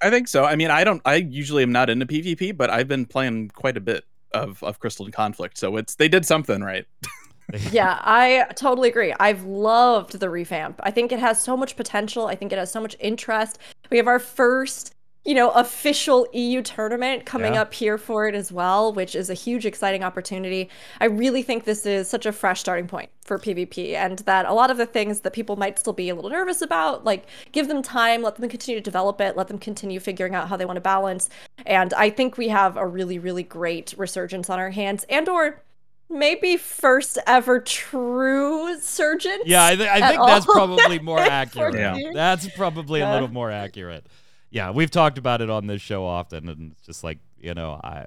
[0.01, 0.45] I think so.
[0.45, 1.01] I mean, I don't.
[1.05, 4.79] I usually am not into PvP, but I've been playing quite a bit of of
[4.79, 6.85] Crystalline Conflict, so it's they did something right.
[7.71, 9.13] yeah, I totally agree.
[9.19, 10.79] I've loved the revamp.
[10.83, 12.27] I think it has so much potential.
[12.27, 13.59] I think it has so much interest.
[13.89, 14.93] We have our first
[15.25, 17.61] you know, official EU tournament coming Yeah.
[17.61, 20.69] up here for it as well, which is a huge, exciting opportunity.
[21.01, 24.53] I really think this is such a fresh starting point for PvP, and that a
[24.53, 27.67] lot of the things that people might still be a little nervous about, like give
[27.67, 30.65] them time, let them continue to develop it, let them continue figuring out how they
[30.65, 31.29] want to balance.
[31.65, 35.61] And I think we have a really, really great resurgence on our hands, and or
[36.09, 39.43] maybe first ever true surgeons.
[39.45, 41.75] Yeah, I, th- I think that's probably more accurate.
[41.75, 42.11] Yeah.
[42.13, 44.07] That's probably a little more accurate.
[44.51, 47.79] Yeah, we've talked about it on this show often, and it's just like you know,
[47.83, 48.05] I,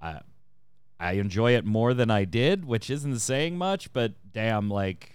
[0.00, 0.20] I,
[0.98, 5.12] I enjoy it more than I did, which isn't saying much, but damn, like,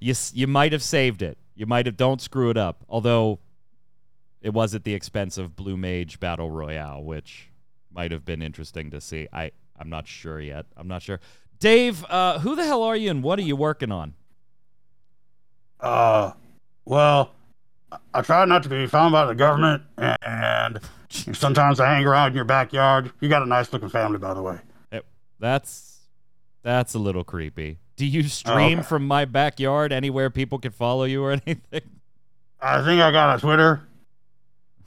[0.00, 1.38] you you might have saved it.
[1.54, 1.96] You might have.
[1.96, 2.84] Don't screw it up.
[2.88, 3.38] Although,
[4.42, 7.50] it was at the expense of Blue Mage Battle Royale, which
[7.92, 9.28] might have been interesting to see.
[9.32, 10.66] I I'm not sure yet.
[10.76, 11.20] I'm not sure.
[11.60, 14.14] Dave, uh, who the hell are you, and what are you working on?
[15.80, 16.32] Uh,
[16.84, 17.30] well,
[18.12, 22.34] I- try not to be found by the government, and sometimes I hang around in
[22.34, 23.12] your backyard.
[23.20, 24.58] You got a nice looking family, by the way.
[25.40, 26.00] That's
[26.62, 27.78] that's a little creepy.
[27.96, 28.88] Do you stream okay.
[28.88, 31.82] from my backyard anywhere people can follow you or anything?
[32.60, 33.82] I think I got a Twitter.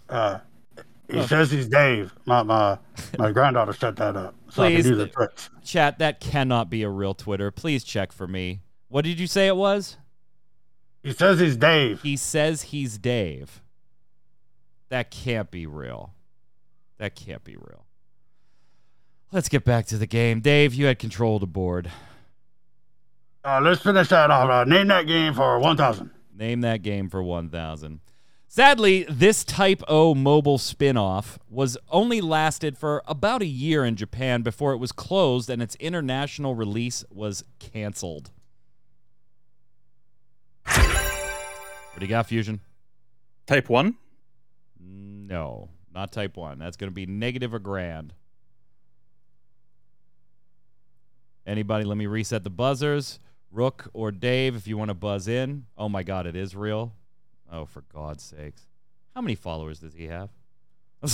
[0.10, 0.39] Uh,
[1.10, 2.13] he says he's Dave.
[2.26, 2.78] My my
[3.17, 5.50] my granddaughter set that up so I can do the tricks.
[5.63, 7.52] Chat, that cannot be a real Twitter.
[7.52, 8.62] Please check for me.
[8.89, 9.98] What did you say it was?
[11.04, 12.02] He says he's Dave.
[12.02, 13.62] He says he's Dave.
[14.90, 16.14] That can't be real.
[16.98, 17.86] That can't be real.
[19.32, 20.40] Let's get back to the game.
[20.40, 21.92] Dave, you had control of the board.
[23.44, 24.50] Uh, let's finish that off.
[24.50, 26.12] Uh, name that game for one thousand.
[26.38, 28.00] Name that game for 1000.
[28.48, 34.44] Sadly, this Type O mobile spin-off was only lasted for about a year in Japan
[34.44, 38.30] before it was closed and its international release was canceled.
[41.98, 42.62] What do you got, Fusion?
[43.48, 43.96] Type one.
[44.80, 46.60] No, not Type 1.
[46.60, 48.14] That's going to be negative a grand.
[51.48, 53.20] Anybody, let me reset the buzzers.
[53.50, 55.66] Rook or Dave, if you want to buzz in.
[55.76, 56.94] Oh my God, it is real.
[57.52, 58.68] Oh, for God's sakes.
[59.16, 60.30] How many followers does he have?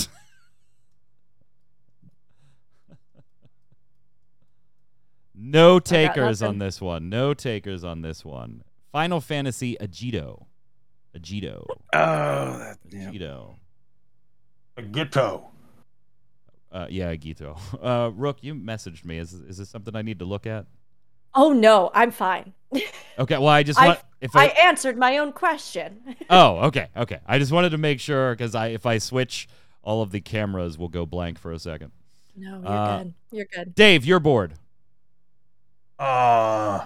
[5.34, 7.08] no takers on this one.
[7.08, 8.65] No takers on this one.
[8.91, 10.48] Final Fantasy Agito.
[11.17, 11.65] Agito.
[11.93, 13.10] Oh, that, yeah.
[13.12, 13.56] Agito.
[14.91, 15.49] Ghetto.
[16.71, 17.56] Uh, yeah, Gito.
[17.84, 19.19] Uh, Rook, you messaged me.
[19.19, 20.65] Is is this something I need to look at?
[21.36, 22.54] Oh no, I'm fine.
[23.19, 23.38] Okay.
[23.38, 26.15] Well, I just I- want if I I, answered my own question.
[26.32, 27.19] oh okay okay.
[27.28, 29.47] I just wanted to make sure because I if I switch,
[29.84, 31.91] all of the cameras will go blank for a second.
[32.36, 33.13] No, you're Uh, good.
[33.32, 33.76] You're good.
[33.76, 34.54] Dave, your board.
[35.99, 36.86] Uh,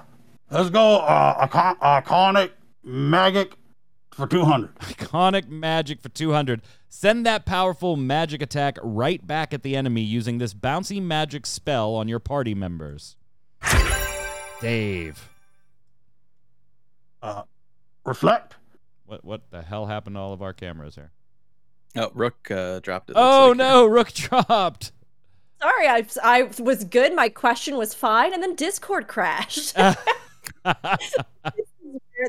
[0.52, 0.98] let's go.
[0.98, 2.52] Uh, icon- iconic
[2.84, 3.54] magic
[4.18, 4.76] for two hundred.
[4.80, 6.62] Iconic magic for 200.
[6.90, 11.96] Send that powerful magic attack right back at the enemy using this bouncy magic spell
[11.96, 13.16] on your party members.
[14.60, 15.30] Dave,
[17.22, 17.44] Uh,
[18.04, 18.56] reflect.
[19.06, 21.12] what what the hell happened to all of our cameras here?
[21.96, 23.16] Oh, Rook uh, dropped it.
[23.18, 23.58] Oh like.
[23.58, 24.92] no, Rook dropped.
[25.62, 27.16] Sorry, I I was good.
[27.16, 29.76] My question was fine, and then Discord crashed.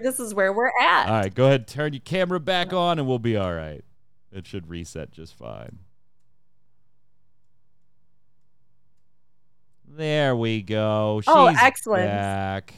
[0.02, 1.06] this is where we're at.
[1.08, 3.82] All right, go ahead, turn your camera back on, and we'll be all right.
[4.32, 5.78] It should reset just fine.
[9.86, 11.20] There we go.
[11.22, 12.06] She's Oh, excellent.
[12.06, 12.74] Back.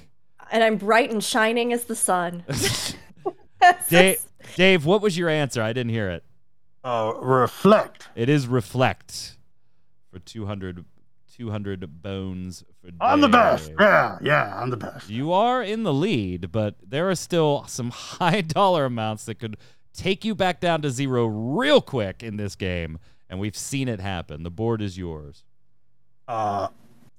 [0.52, 2.44] And I'm bright and shining as the sun.
[3.90, 4.22] Dave,
[4.56, 5.62] Dave, what was your answer?
[5.62, 6.24] I didn't hear it.
[6.82, 8.08] Uh, reflect.
[8.14, 9.36] It is reflect
[10.10, 10.84] for 200,
[11.40, 13.72] 200 bones for I'm the best.
[13.80, 15.08] Yeah, yeah, I'm the best.
[15.08, 19.56] You are in the lead, but there are still some high dollar amounts that could
[19.94, 22.98] take you back down to zero real quick in this game,
[23.30, 24.42] and we've seen it happen.
[24.42, 25.44] The board is yours.
[26.28, 26.68] Uh,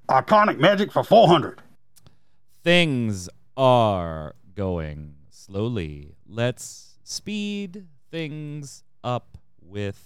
[0.08, 1.64] iconic magic for four hundred.
[2.64, 6.14] Things are going slowly.
[6.28, 10.00] Let's speed things up with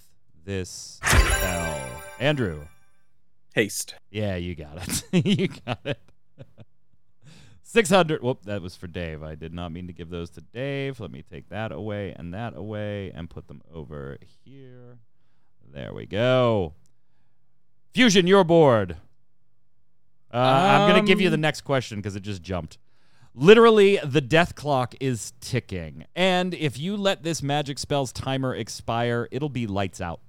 [0.46, 2.02] this spell.
[2.18, 2.62] Andrew.
[3.56, 3.94] Haste.
[4.10, 5.26] Yeah, you got it.
[5.26, 5.98] you got it.
[7.62, 8.22] 600.
[8.22, 9.22] Whoop, that was for Dave.
[9.22, 11.00] I did not mean to give those to Dave.
[11.00, 14.98] Let me take that away and that away and put them over here.
[15.72, 16.74] There we go.
[17.94, 18.98] Fusion, your board.
[20.32, 22.76] Uh, I'm going to give you the Um, next question because it just jumped.
[23.34, 26.04] Literally, the death clock is ticking.
[26.14, 30.20] And if you let this magic spell's timer expire, it'll be lights out.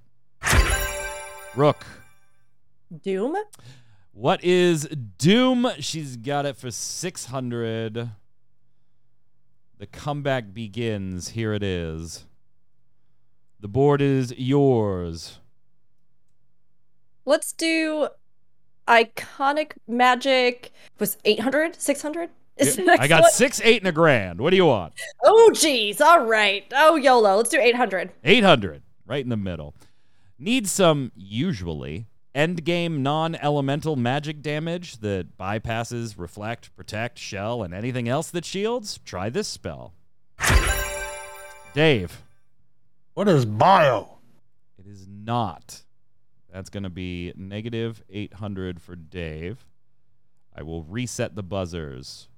[1.54, 1.84] Rook.
[3.02, 3.36] Doom?
[4.12, 5.70] What is Doom?
[5.80, 8.10] She's got it for 600.
[9.78, 11.30] The comeback begins.
[11.30, 12.24] Here it is.
[13.60, 15.38] The board is yours.
[17.24, 18.08] Let's do
[18.86, 20.72] iconic magic.
[20.98, 21.80] Was 800?
[21.80, 22.30] 600?
[22.56, 23.30] Is next I got one?
[23.30, 24.40] six, eight, and a grand.
[24.40, 24.94] What do you want?
[25.22, 26.00] Oh, geez.
[26.00, 26.64] All right.
[26.74, 27.36] Oh, YOLO.
[27.36, 28.10] Let's do 800.
[28.24, 29.74] 800, right in the middle.
[30.40, 38.08] Need some, usually, endgame non elemental magic damage that bypasses, reflect, protect, shell, and anything
[38.08, 38.98] else that shields?
[39.04, 39.94] Try this spell.
[41.74, 42.22] Dave,
[43.14, 44.18] What is bio?
[44.78, 45.82] it is not.
[46.52, 49.66] That's going to be negative 800 for Dave.
[50.56, 52.28] I will reset the buzzers.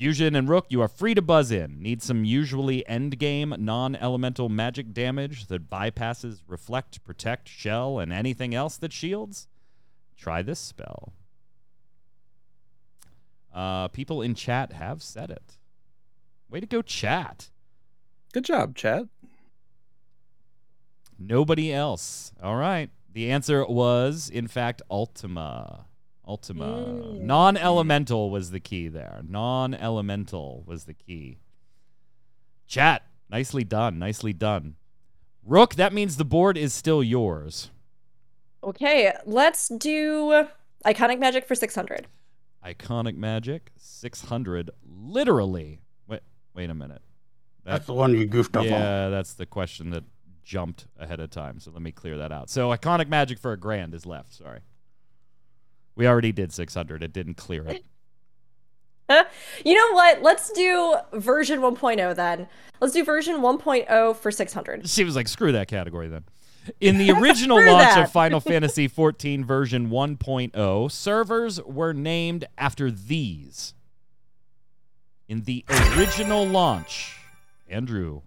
[0.00, 1.82] Fusion and Rook, you are free to buzz in.
[1.82, 8.54] Need some usually endgame non elemental magic damage that bypasses Reflect, Protect, Shell, and anything
[8.54, 9.46] else that shields?
[10.16, 11.12] Try this spell.
[13.54, 15.58] Uh, people in chat have said it.
[16.48, 17.50] Way to go, chat.
[18.32, 19.04] Good job, chat.
[21.18, 22.32] Nobody else.
[22.42, 22.88] All right.
[23.12, 25.84] The answer was, in fact, Ultima.
[26.30, 26.64] Ultima.
[26.64, 27.22] Mm.
[27.22, 29.20] Non elemental was the key there.
[29.28, 31.40] Non elemental was the key.
[32.68, 33.02] Chat.
[33.28, 33.98] Nicely done.
[33.98, 34.76] Nicely done.
[35.44, 37.72] Rook, that means the board is still yours.
[38.62, 39.12] Okay.
[39.26, 40.46] Let's do
[40.86, 42.06] iconic magic for 600.
[42.64, 44.70] Iconic magic, 600.
[44.86, 45.80] Literally.
[46.06, 46.20] Wait,
[46.54, 47.02] wait a minute.
[47.64, 48.68] That's the one you goofed up on.
[48.68, 50.04] Yeah, that's the question that
[50.44, 51.58] jumped ahead of time.
[51.58, 52.50] So let me clear that out.
[52.50, 54.32] So iconic magic for a grand is left.
[54.34, 54.60] Sorry.
[55.96, 57.02] We already did 600.
[57.02, 57.84] It didn't clear it.
[59.64, 60.22] You know what?
[60.22, 62.46] Let's do version 1.0 then.
[62.80, 64.88] Let's do version 1.0 for 600.
[64.88, 66.24] She was like, screw that category then.
[66.80, 68.04] In the original launch that.
[68.04, 73.74] of Final Fantasy XIV version 1.0, servers were named after these.
[75.28, 75.64] In the
[75.96, 77.16] original launch,
[77.68, 78.22] Andrew.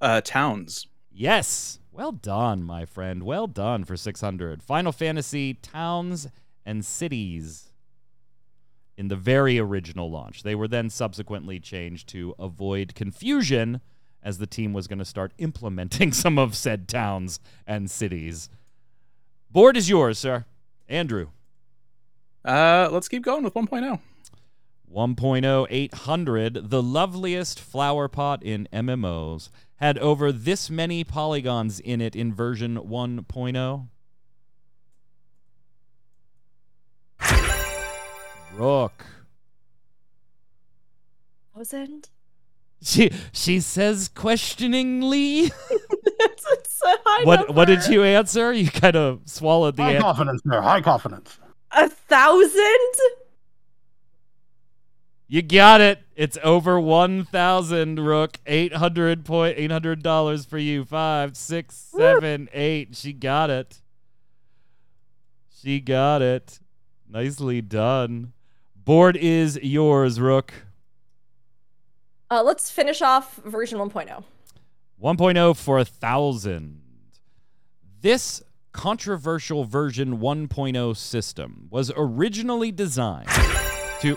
[0.00, 0.86] Uh, towns.
[1.10, 1.80] Yes.
[1.90, 3.22] Well done, my friend.
[3.22, 4.62] Well done for 600.
[4.62, 6.28] Final Fantasy towns
[6.66, 7.72] and cities
[8.98, 10.42] in the very original launch.
[10.42, 13.80] They were then subsequently changed to avoid confusion
[14.22, 18.50] as the team was going to start implementing some of said towns and cities.
[19.50, 20.44] Board is yours, sir.
[20.88, 21.28] Andrew.
[22.44, 24.00] Uh, let's keep going with 1.0.
[24.92, 32.14] 1.0 800, the loveliest flower pot in MMOs, had over this many polygons in it
[32.14, 33.88] in version 1.0.
[38.56, 39.04] Rook.
[41.54, 42.08] Thousand?
[42.82, 45.40] She she says questioningly.
[45.70, 48.52] it's, it's a high what what did you answer?
[48.52, 50.02] You kind of swallowed the High answer.
[50.02, 50.62] confidence there.
[50.62, 51.38] High confidence.
[51.72, 52.94] A thousand?
[55.28, 56.00] You got it.
[56.14, 58.38] It's over one thousand, Rook.
[58.46, 60.84] Eight hundred point eight hundred dollars for you.
[60.84, 62.94] Five, six, seven, eight.
[62.94, 63.80] She got it.
[65.62, 66.60] She got it.
[67.08, 68.32] Nicely done.
[68.86, 70.54] Board is yours, Rook.
[72.30, 73.88] Uh, let's finish off version oh.
[73.88, 74.22] 1.0.
[75.02, 76.82] 1.0 for a thousand.
[78.00, 83.28] This controversial version 1.0 system was originally designed
[84.02, 84.16] to.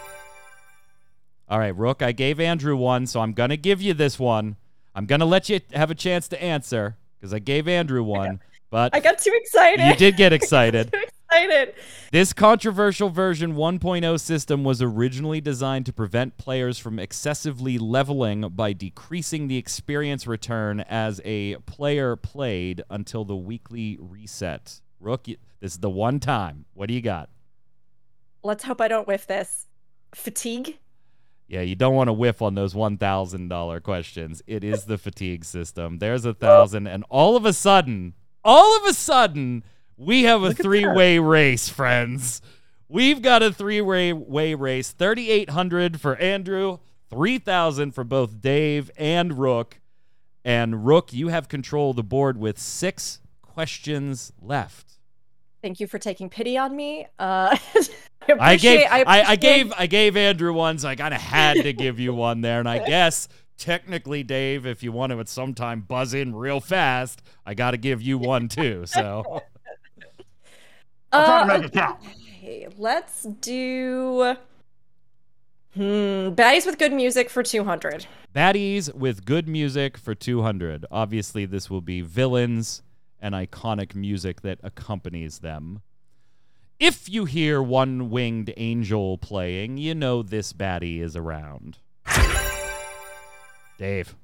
[1.50, 4.56] All right, Rook, I gave Andrew one, so I'm going to give you this one.
[4.94, 8.40] I'm going to let you have a chance to answer because I gave Andrew one,
[8.70, 9.84] but I got too excited.
[9.88, 10.94] you did get excited.
[11.30, 11.76] Excited.
[12.12, 18.74] This controversial version 1.0 system was originally designed to prevent players from excessively leveling by
[18.74, 24.82] decreasing the experience return as a player played until the weekly reset.
[25.00, 26.66] Rook, this is the one time.
[26.74, 27.30] What do you got?
[28.44, 29.68] Let's hope I don't whiff this.
[30.16, 30.78] Fatigue?
[31.48, 34.42] Yeah, you don't want to whiff on those $1,000 questions.
[34.46, 35.98] It is the fatigue system.
[35.98, 38.14] There's a thousand, and all of a sudden,
[38.44, 39.64] all of a sudden,
[40.00, 40.64] we have a Look at that.
[40.64, 42.42] three way race, friends.
[42.88, 49.38] We've got a three way way race 3,800 for Andrew, 3,000 for both Dave and
[49.38, 49.80] Rook.
[50.46, 54.94] And Rook, you have control of the board with six questions left.
[55.62, 57.06] Thank you for taking pity on me.
[57.20, 61.14] Uh, I, I gave appreciate- I, I, gave I gave Andrew one, so I kind
[61.14, 62.60] of had to give you one there.
[62.60, 63.28] And I guess
[63.58, 67.72] technically, Dave, if you want to at some time buzz in real fast, I got
[67.72, 68.86] to give you one too.
[68.86, 69.42] So
[71.12, 72.00] I'll try to Uh, make it count.
[72.38, 74.36] Okay, let's do.
[75.76, 75.82] Hmm,
[76.34, 78.08] baddies with good music for 200.
[78.36, 80.86] baddies with good music for 200.
[80.92, 82.82] Obviously, this will be villains
[83.22, 85.82] and iconic music that accompanies them.
[86.80, 91.78] If you hear One Winged Angel playing, you know this baddie is around.
[93.78, 94.16] Dave.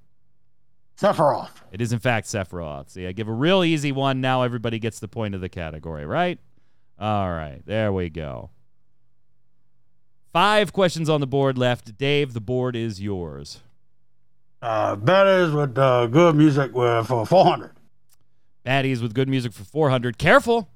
[0.99, 1.49] Sephiroth.
[1.71, 2.89] It is, in fact, Sephiroth.
[2.89, 4.21] See, I give a real easy one.
[4.21, 6.39] Now everybody gets the point of the category, right?
[6.99, 8.51] All right, there we go.
[10.31, 11.97] Five questions on the board left.
[11.97, 13.61] Dave, the board is yours.
[14.61, 17.71] Uh, baddies with uh, good music with for 400.
[18.65, 20.17] Baddies with good music for 400.
[20.17, 20.69] Careful!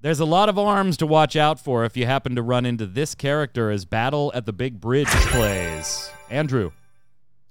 [0.00, 2.86] There's a lot of arms to watch out for if you happen to run into
[2.86, 6.10] this character as Battle at the Big Bridge plays.
[6.30, 6.70] Andrew.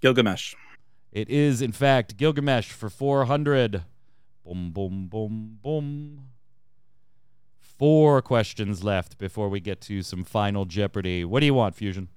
[0.02, 0.56] Gilgamesh.
[1.12, 3.84] It is, in fact, Gilgamesh for 400.
[4.44, 6.31] Boom, boom, boom, boom.
[7.82, 11.26] Four questions left before we get to some final Jeopardy.
[11.26, 12.10] What do you want, Fusion?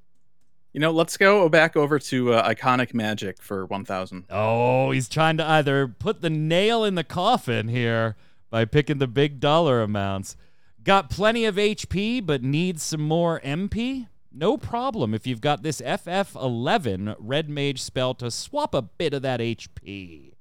[0.74, 4.26] You know, let's go back over to uh, Iconic Magic for 1,000.
[4.28, 8.14] Oh, he's trying to either put the nail in the coffin here
[8.50, 10.36] by picking the big dollar amounts.
[10.82, 14.08] Got plenty of HP, but needs some more MP?
[14.30, 19.22] No problem if you've got this FF11 Red Mage spell to swap a bit of
[19.22, 20.32] that HP.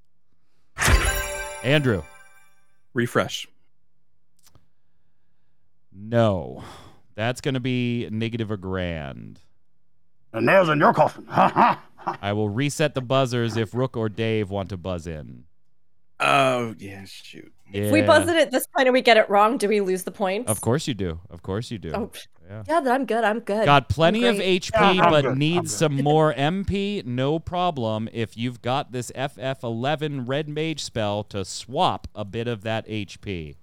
[1.63, 2.03] Andrew.
[2.93, 3.47] Refresh.
[5.95, 6.63] No.
[7.15, 9.39] That's going to be negative a grand.
[10.31, 11.25] The nails in your coffin.
[11.27, 11.83] Ha ha.
[11.97, 12.17] ha.
[12.21, 15.45] I will reset the buzzers if Rook or Dave want to buzz in.
[16.19, 17.51] Oh, yeah, shoot.
[17.71, 20.03] If we buzz it at this point and we get it wrong, do we lose
[20.03, 20.49] the points?
[20.49, 21.19] Of course you do.
[21.29, 21.91] Of course you do.
[21.93, 22.11] Oh,
[22.47, 22.63] Yeah.
[22.67, 23.23] yeah, then I'm good.
[23.23, 23.65] I'm good.
[23.65, 24.35] Got plenty of.
[24.35, 27.03] HP, Yeah, but good, I'm needs some more MP.
[27.05, 32.63] No problem if you've got this FF11 Red Mage spell to swap a bit of
[32.63, 33.55] that HP.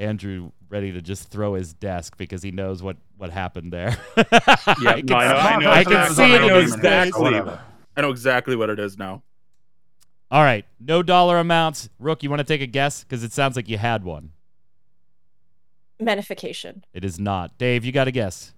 [0.00, 3.96] Andrew ready to just throw his desk because he knows what, what happened there.
[4.16, 6.74] Yeah, I no, I know, I know, I can see it I in know his
[6.74, 7.40] exactly.
[7.96, 9.22] I know exactly what it is now.
[10.30, 11.88] All right, no dollar amounts.
[11.98, 13.02] Rook, you want to take a guess?
[13.04, 14.30] Because it sounds like you had one.
[16.00, 16.82] Menification.
[16.94, 17.58] It is not.
[17.58, 18.54] Dave, you got to guess.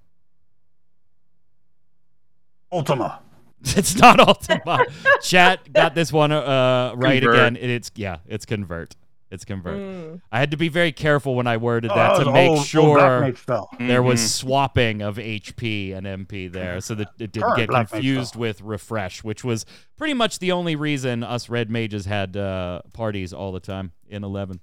[2.71, 3.21] Ultima.
[3.65, 4.85] It's not Ultima.
[5.23, 7.55] Chat got this one uh, right Convert.
[7.55, 7.71] again.
[7.71, 8.97] It's yeah, it's convert.
[9.33, 9.79] It's convert.
[9.79, 10.21] Mm.
[10.31, 12.59] I had to be very careful when I worded Oh, that was to make old-
[12.59, 13.71] old sure Black Mage spell.
[13.81, 14.29] there was Mhm.
[14.29, 19.25] swapping of HP and MP there, so that it didn't Current get confused with refresh,
[19.25, 19.65] which was
[19.97, 24.23] pretty much the only reason us red mages had uh, parties all the time in
[24.23, 24.61] eleven.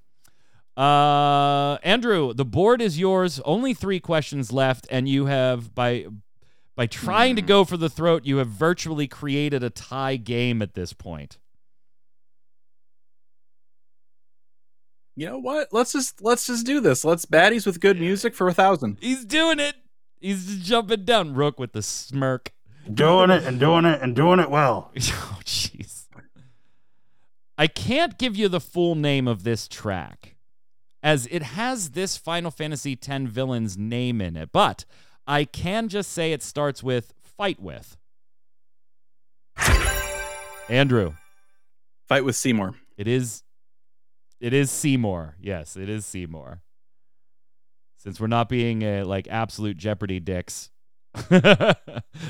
[0.78, 3.40] Uh, Andrew, the board is yours.
[3.44, 6.06] Only three questions left, and you have by
[6.76, 10.76] by trying to go for the throat, you have virtually created a tie game at
[10.76, 11.38] this point.
[15.20, 15.74] You know what?
[15.74, 17.04] Let's just let's just do this.
[17.04, 19.00] Let's baddies with good music for a thousand.
[19.02, 19.76] He's doing it.
[20.22, 21.34] He's jumping down.
[21.34, 22.54] Rook with the smirk.
[22.90, 24.94] Doing it and doing it and doing it well.
[24.98, 26.06] Oh, jeez.
[27.58, 30.38] I can't give you the full name of this track,
[31.04, 34.86] as it has this Final Fantasy X villain's name in it, but
[35.28, 37.98] I can just say it starts with fight with.
[40.70, 41.16] Andrew,
[42.08, 42.76] Fight with Seymour.
[42.96, 43.44] it is
[44.40, 45.36] it is Seymour.
[45.42, 46.62] Yes, it is Seymour.
[47.98, 50.70] Since we're not being uh, like absolute Jeopardy dicks,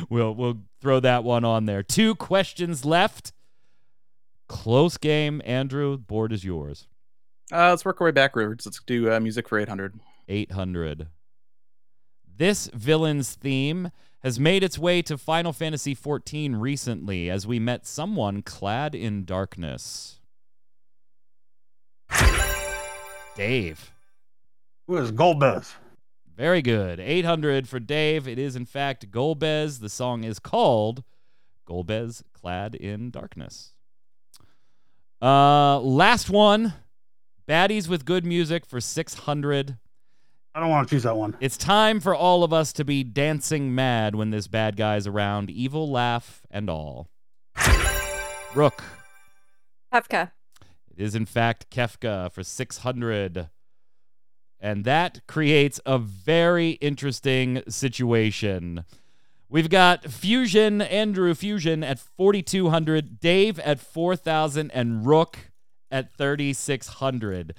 [0.10, 1.84] we'll we'll throw that one on there.
[1.84, 3.34] Two questions left.
[4.47, 5.97] Close game, Andrew.
[5.97, 6.88] Board is yours.
[7.51, 8.66] Uh, let's work our way backwards.
[8.66, 9.99] Let's do uh, music for 800.
[10.28, 11.07] 800.
[12.38, 13.91] This villain's theme
[14.24, 19.26] has made its way to Final Fantasy XIV recently as we met someone clad in
[19.26, 20.19] darkness.
[23.40, 23.94] Dave.
[24.88, 25.74] Who is Golbez?
[26.36, 27.00] Very good.
[27.00, 28.28] 800 for Dave.
[28.28, 29.80] It is, in fact, Golbez.
[29.80, 31.06] The song is called
[31.66, 33.72] Golbez Clad in Darkness.
[35.22, 36.74] Uh, last one.
[37.48, 39.78] Baddies with good music for 600.
[40.54, 41.38] I don't want to choose that one.
[41.40, 45.50] It's time for all of us to be dancing mad when this bad guy's around.
[45.50, 47.08] Evil laugh and all.
[48.54, 48.84] Rook.
[49.94, 50.32] Kefka.
[51.00, 53.50] Is, in fact, Kefka for 600.
[54.60, 58.84] And that creates a very interesting situation.
[59.47, 65.52] We've got Fusion, Andrew Fusion at 4,200, Dave at 4,000, and Rook
[65.89, 67.56] at 3,600.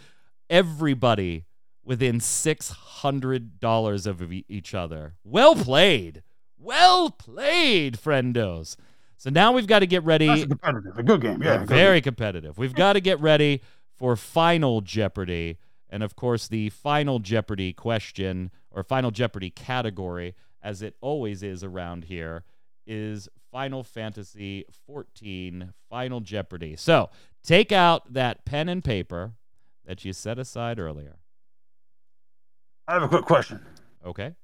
[0.51, 1.47] Everybody
[1.83, 5.15] within $600 of each other.
[5.25, 6.23] Well played.
[6.59, 8.77] Well played, friendos.
[9.21, 10.29] So now we've got to get ready.
[10.29, 10.99] That's competitive.
[10.99, 11.43] A good game.
[11.43, 11.59] Yeah.
[11.59, 12.57] Good very competitive.
[12.57, 13.61] We've got to get ready
[13.99, 15.59] for Final Jeopardy.
[15.91, 21.63] And of course, the Final Jeopardy question or Final Jeopardy category, as it always is
[21.63, 22.45] around here,
[22.87, 26.75] is Final Fantasy 14 Final Jeopardy.
[26.75, 27.11] So
[27.45, 29.33] take out that pen and paper
[29.85, 31.19] that you set aside earlier.
[32.89, 33.61] I have a quick question.
[34.03, 34.35] Okay?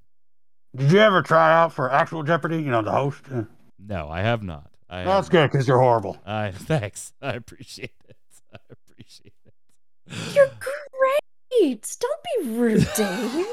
[0.74, 2.56] Did you ever try out for actual Jeopardy?
[2.56, 3.22] You know, the host?
[3.32, 3.44] Uh,
[3.78, 4.70] No, I have not.
[4.88, 6.18] I That's good because you're horrible.
[6.24, 7.12] I thanks.
[7.20, 8.16] I appreciate it.
[8.52, 10.34] I appreciate it.
[10.34, 11.96] You're great.
[12.00, 13.46] Don't be rude, Dave.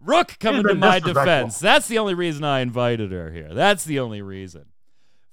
[0.00, 1.58] Rook coming to my defense.
[1.58, 3.52] That's the only reason I invited her here.
[3.52, 4.66] That's the only reason.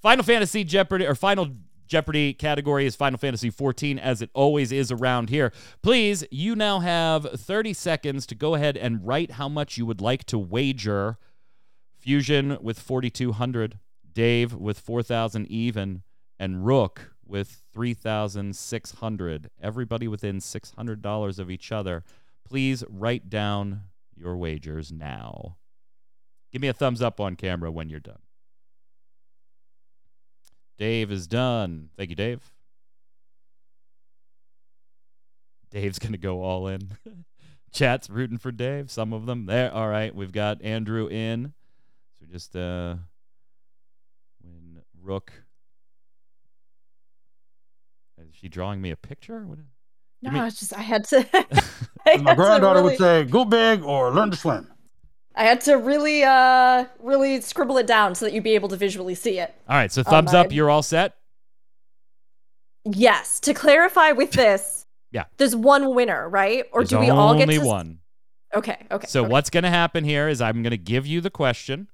[0.01, 1.49] Final Fantasy Jeopardy or Final
[1.87, 5.53] Jeopardy category is Final Fantasy 14 as it always is around here.
[5.81, 10.01] Please, you now have 30 seconds to go ahead and write how much you would
[10.01, 11.17] like to wager.
[12.03, 13.79] Fusion with 4200,
[14.11, 16.03] Dave with 4000 even,
[16.37, 19.49] and Rook with 3600.
[19.61, 22.03] Everybody within $600 of each other.
[22.45, 23.83] Please write down
[24.17, 25.55] your wagers now.
[26.51, 28.19] Give me a thumbs up on camera when you're done.
[30.77, 31.87] Dave is done.
[31.95, 32.41] Thank you, Dave.
[35.71, 36.97] Dave's going to go all in.
[37.71, 38.91] Chat's rooting for Dave.
[38.91, 39.73] Some of them there.
[39.73, 41.53] All right, we've got Andrew in.
[42.33, 42.95] So just uh
[44.41, 45.31] when Rook
[48.17, 49.45] is she drawing me a picture?
[49.45, 49.65] What is-
[50.21, 51.17] No, Give me- it's just I had to.
[52.05, 54.67] I my had to granddaughter really, would say, "Go big or learn to swim."
[55.35, 58.77] I had to really, uh, really scribble it down so that you'd be able to
[58.77, 59.53] visually see it.
[59.67, 60.55] All right, so Oh, thumbs up, mine.
[60.55, 61.15] you're all set?
[62.85, 63.39] Yes.
[63.41, 64.85] To clarify with this.
[65.11, 65.25] Yeah.
[65.37, 66.65] There's one winner, right?
[66.71, 67.65] Or There's do we all get only to?
[67.65, 67.99] one.
[68.53, 68.77] Okay.
[68.91, 69.07] Okay.
[69.07, 69.29] So okay.
[69.29, 71.87] what's going to happen here is I'm going to give you the question.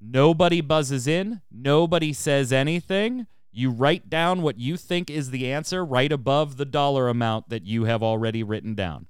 [0.00, 1.40] Nobody buzzes in.
[1.50, 3.26] Nobody says anything.
[3.50, 7.64] You write down what you think is the answer right above the dollar amount that
[7.64, 9.06] you have already written down.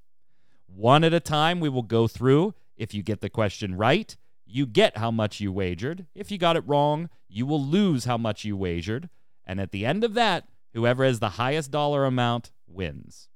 [0.66, 2.54] One at a time, we will go through.
[2.76, 4.16] If you get the question right,
[4.46, 6.06] you get how much you wagered.
[6.14, 9.08] If you got it wrong, you will lose how much you wagered.
[9.44, 13.28] And at the end of that, whoever has the highest dollar amount wins.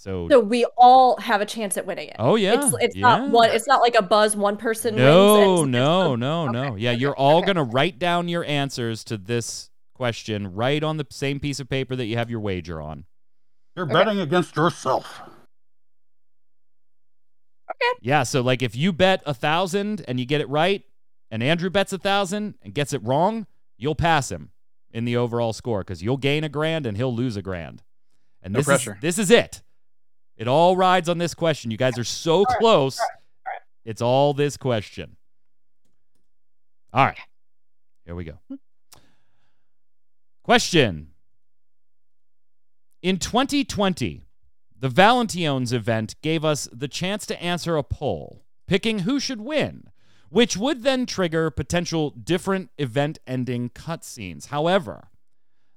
[0.00, 2.16] So, So we all have a chance at winning it.
[2.20, 3.02] oh yeah, It's it's yeah.
[3.18, 3.50] not one.
[3.50, 4.36] It's not like a buzz.
[4.36, 5.62] One person No, wins.
[5.62, 6.76] and- no, no, okay, no.
[6.76, 7.46] Yeah, okay, you're all okay.
[7.46, 11.68] going to write down your answers to this question right on the same piece of
[11.68, 13.06] paper that you have your wager on.
[13.74, 13.92] You're Okay.
[13.94, 15.20] betting against yourself.
[17.70, 17.98] Okay.
[18.00, 20.84] Yeah, so like if you bet a thousand and you get it right,
[21.30, 23.46] and Andrew bets a thousand and gets it wrong,
[23.76, 24.52] you'll pass him
[24.92, 27.82] in the overall score because you'll gain a grand and he'll lose a grand.
[28.42, 28.94] And No this pressure.
[28.94, 29.62] is this is it.
[30.38, 31.72] It all rides on this question.
[31.72, 32.98] You guys are so close.
[33.44, 33.60] right.
[33.84, 35.16] It's all this question.
[36.92, 37.18] All right.
[38.06, 38.38] Here we go.
[40.44, 41.08] Question.
[43.02, 44.22] In 2020,
[44.78, 49.90] the Valentione's event gave us the chance to answer a poll, picking who should win,
[50.30, 54.46] which would then trigger potential different event ending cutscenes.
[54.46, 55.08] However,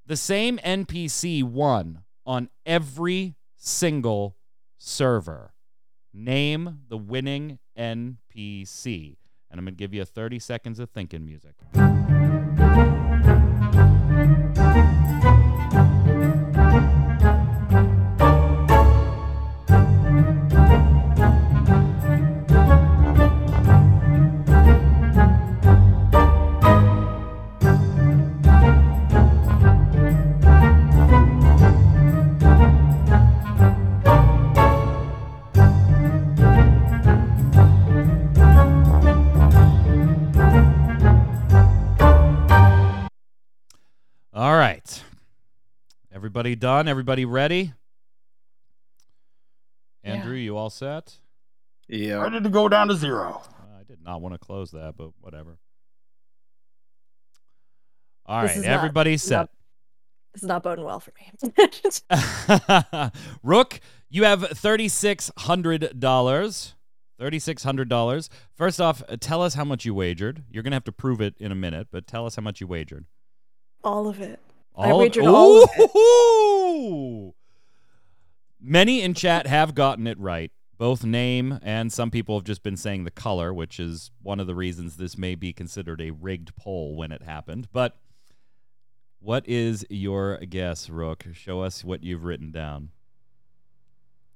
[0.06, 4.36] the same NPC won on every single
[4.82, 5.54] server.
[6.14, 9.18] Name the winning NPC.
[9.50, 11.54] And I'm going to give you 30 seconds of thinking music.
[46.52, 46.88] Everybody done?
[46.90, 47.72] Everybody ready?
[50.04, 50.14] Yeah.
[50.16, 51.16] Andrew, you all set?
[51.88, 52.16] Yeah.
[52.16, 53.42] Ready to go down to zero.
[53.46, 55.60] Uh, I did not want to close that, but whatever.
[58.26, 59.38] All This right, is not- everybody set.
[59.38, 59.50] not-
[60.34, 61.32] This is not boding well for me.
[63.44, 63.80] Rook,
[64.10, 66.74] you have $3,600.
[67.22, 68.30] $3,600.
[68.56, 70.44] First off, uh, tell us how much you wagered.
[70.50, 72.60] You're going to have to prove it in a minute, but tell us how much
[72.60, 73.06] you wagered.
[73.86, 74.42] all of it.
[74.78, 75.92] I of- wagered all of it.
[75.96, 77.34] Ooh!
[78.60, 82.78] Many in chat have gotten it right, both name and some people have just been
[82.78, 86.56] saying the color, which is one of the reasons this may be considered a rigged
[86.56, 87.68] poll when it happened.
[87.72, 87.98] But
[89.20, 91.26] what is your guess, Rook?
[91.34, 92.90] Show us what you've written down.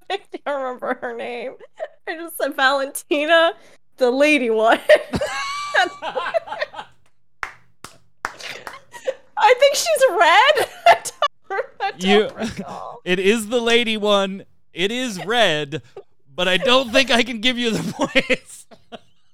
[0.10, 1.54] I can't remember her name.
[2.08, 3.54] I just said Valentina,
[3.96, 4.80] the lady one.
[9.48, 10.68] I think she's red.
[10.86, 11.10] I
[11.48, 12.64] don't, I don't You-
[13.04, 14.44] It is the lady one.
[14.72, 15.82] It is red,
[16.34, 18.66] but I don't think I can give you the points.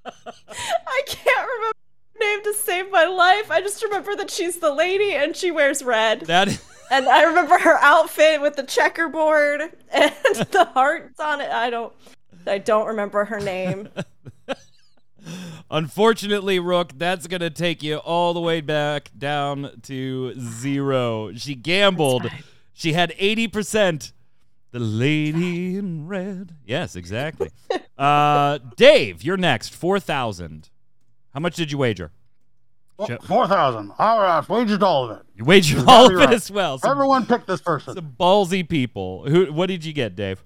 [0.05, 1.77] I can't remember
[2.15, 3.51] her name to save my life.
[3.51, 6.23] I just remember that she's the lady and she wears red.
[6.23, 6.61] That
[6.91, 10.13] And I remember her outfit with the checkerboard and
[10.51, 11.51] the hearts on it.
[11.51, 11.93] I don't
[12.47, 13.89] I don't remember her name.
[15.71, 21.33] Unfortunately, Rook, that's going to take you all the way back down to zero.
[21.35, 22.29] She gambled.
[22.73, 24.13] She had 80%.
[24.73, 26.55] The lady in red.
[26.65, 27.51] Yes, exactly.
[27.99, 29.75] uh, Dave, you're next.
[29.75, 30.71] 4,000.
[31.35, 32.11] How much did you wager?
[33.07, 33.91] Shut- Four thousand.
[33.99, 35.27] All right, wagered all of it.
[35.35, 36.35] You wagered You're all of exactly it right.
[36.37, 36.79] as well.
[36.79, 37.95] Some, Everyone picked this person.
[37.95, 39.25] some ballsy people.
[39.29, 39.53] Who?
[39.53, 40.45] What did you get, Dave?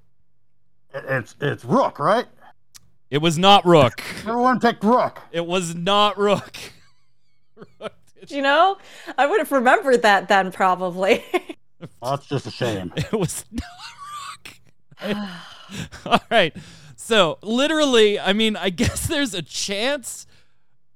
[0.94, 2.24] It- It's it's Rook, right?
[3.10, 4.02] It was not Rook.
[4.20, 5.20] Everyone picked Rook.
[5.30, 6.56] It was not Rook.
[7.80, 7.92] Rook
[8.28, 8.76] You know,
[9.16, 11.24] I would have remembered that then probably.
[12.00, 12.92] Well, that's just a shame.
[12.96, 15.28] It was not Rook.
[16.06, 16.56] All right.
[16.96, 20.26] So, literally, I mean, I guess there's a chance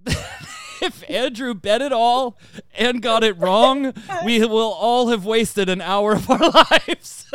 [0.03, 0.49] that
[0.83, 2.39] if Andrew bet it all
[2.77, 3.93] and got it wrong,
[4.25, 7.31] we will all have wasted an hour of our lives.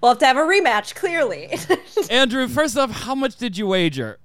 [0.00, 1.50] We'll have to have a rematch, clearly.
[2.10, 4.18] Andrew, first off, how much did you wager?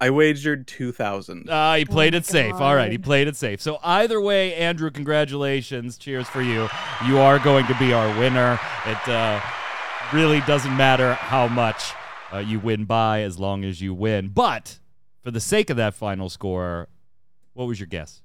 [0.00, 1.48] I wagered two thousand.
[1.48, 2.54] Uh, he played my it safe.
[2.54, 3.62] All right, he played it safe.
[3.62, 5.96] So either way, Andrew, congratulations.
[5.96, 6.68] Cheers for you.
[7.06, 8.58] You are going to be our winner.
[8.86, 9.40] It uh,
[10.12, 11.92] really doesn't matter how much
[12.32, 14.28] uh, you win by as long as you win.
[14.28, 14.78] But
[15.22, 16.88] for the sake of that final score,
[17.54, 18.20] what was your guess?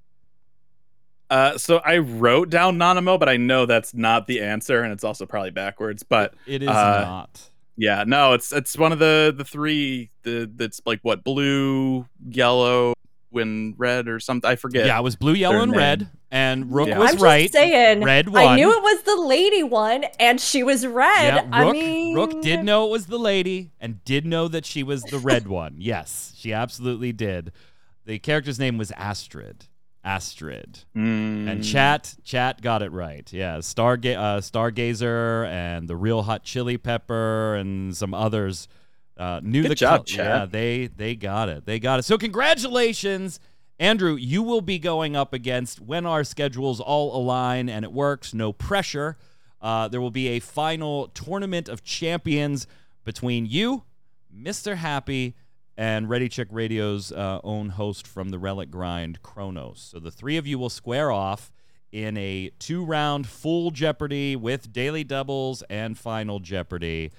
[1.29, 5.03] Uh, so I wrote down Nanamo, but I know that's not the answer, and it's
[5.03, 6.03] also probably backwards.
[6.03, 7.49] But It is Uh, not.
[7.77, 12.93] yeah, no, it's it's one of the the three the that's like what blue, yellow,
[13.29, 14.49] when red or something.
[14.49, 14.87] I forget.
[14.87, 15.77] Yeah, it was blue, yellow, and name.
[15.77, 16.09] red.
[16.31, 16.99] And Rook Yeah.
[16.99, 17.51] was I'm just right.
[17.51, 18.03] saying.
[18.03, 18.43] Red one.
[18.45, 21.25] I knew it was the lady one, and she was red.
[21.35, 24.63] Yeah, Rook, I mean, Rook did know it was the lady and did know that
[24.65, 25.75] she was the red one.
[25.77, 27.51] Yes, she absolutely did.
[28.05, 29.65] The character's name was Astrid.
[30.03, 30.79] Astrid.
[30.95, 31.49] Mm.
[31.49, 33.31] And chat, chat got it right.
[33.31, 38.67] Yeah, Starga- uh, Stargazer and the Real Hot Chili Pepper and some others
[39.17, 40.25] uh, knew Good the job, chat.
[40.25, 41.65] Yeah, they they got it.
[41.65, 42.03] They got it.
[42.03, 43.39] So congratulations,
[43.77, 44.15] Andrew.
[44.15, 48.33] You will be going up against when our schedules all align and it works.
[48.33, 49.17] No pressure.
[49.61, 52.65] Uh, there will be a final tournament of champions
[53.03, 53.83] between you,
[54.33, 54.77] Mr.
[54.77, 55.35] Happy,
[55.79, 59.79] and Ready Check Radio's uh, own host from the Relic Grind, Kronos.
[59.79, 61.53] So the three of you will square off
[61.89, 67.13] in a two round full Jeopardy with daily doubles and final Jeopardy.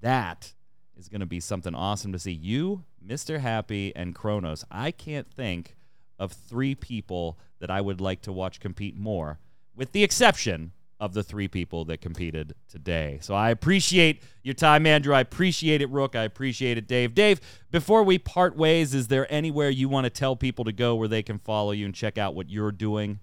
[0.00, 0.54] That
[0.96, 2.32] is going to be something awesome to see.
[2.32, 3.38] You, Mr.
[3.38, 4.64] Happy, and Kronos.
[4.72, 5.76] I can't think
[6.18, 9.38] of three people that I would like to watch compete more,
[9.76, 13.18] with the exception of the three people that competed today.
[13.22, 15.14] So I appreciate your time, Andrew.
[15.14, 16.14] I appreciate it, Rook.
[16.14, 17.14] I appreciate it, Dave.
[17.14, 17.40] Dave,
[17.70, 21.08] before we part ways, is there anywhere you want to tell people to go where
[21.08, 23.18] they can follow you and check out what you're doing?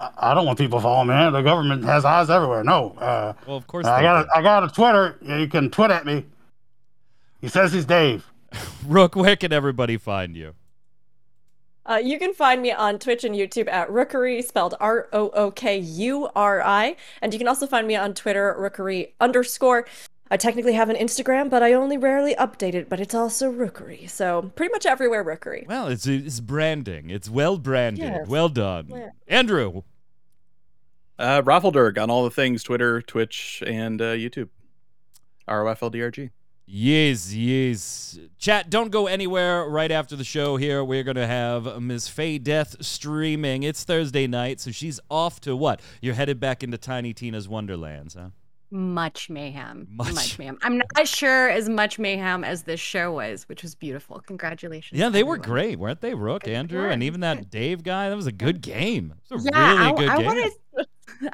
[0.00, 1.30] I, don't want people following me.
[1.30, 2.64] The government has eyes everywhere.
[2.64, 2.96] No.
[2.98, 3.86] Uh, Well, of course.
[3.86, 5.18] I got a, I got a Twitter.
[5.22, 6.24] Yeah, You can tweet at me.
[7.40, 8.26] He says he's Dave.
[8.86, 10.54] Rook, where can everybody find you?
[11.84, 15.50] Uh, you can find me on Twitch and YouTube at Rookuri, spelled R O O
[15.50, 16.96] K U R I.
[17.20, 19.86] And you can also find me on Twitter, Rookuri underscore.
[20.30, 24.08] I technically have an Instagram, but I only rarely update it, but it's also Rookuri.
[24.08, 25.66] So pretty much everywhere Rookuri.
[25.66, 27.10] Well, it's it's branding.
[27.10, 28.04] It's well branded.
[28.04, 28.26] Yes.
[28.28, 29.10] Well done, Yeah.
[29.28, 29.82] Andrew.
[31.18, 34.48] Uh, Raffledurg on all the things Twitter, Twitch, and uh, YouTube.
[35.48, 36.30] ROFLDRG.
[36.64, 38.18] Yes, yes.
[38.38, 40.82] Chat, don't go anywhere right after the show here.
[40.84, 43.62] We're going to have Miss Faye Death streaming.
[43.62, 45.80] It's Thursday night, so she's off to what?
[46.00, 48.28] You're headed back into Tiny Tina's Wonderlands, huh?
[48.70, 49.86] Much mayhem.
[49.90, 50.14] Much.
[50.14, 50.38] Much.
[50.38, 50.56] mayhem.
[50.62, 54.20] I'm not sure as much mayhem as this show was, which was beautiful.
[54.26, 54.98] Congratulations.
[54.98, 55.50] Yeah, they were everyone.
[55.50, 56.14] great, weren't they?
[56.14, 58.08] Rook, They Andrew, and even that Dave guy.
[58.08, 59.12] That was a good game.
[59.30, 60.24] It was a Yeah, really I, good I game.
[60.26, 60.38] want
[60.78, 60.86] to.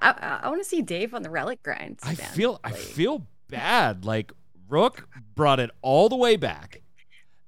[0.05, 2.01] I, I want to see Dave on the relic grind.
[2.03, 4.05] I feel I feel bad.
[4.05, 4.33] Like
[4.69, 6.83] Rook brought it all the way back,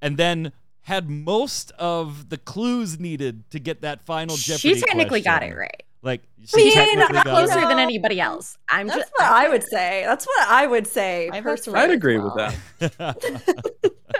[0.00, 0.52] and then
[0.82, 4.74] had most of the clues needed to get that final Jeopardy.
[4.74, 5.82] She technically got it right.
[6.02, 7.68] Like I she mean, technically got it Closer right.
[7.68, 8.56] than anybody else.
[8.68, 9.12] I'm That's just.
[9.12, 10.02] what I would say.
[10.06, 13.70] That's what I would say I personally, I'd as agree with that.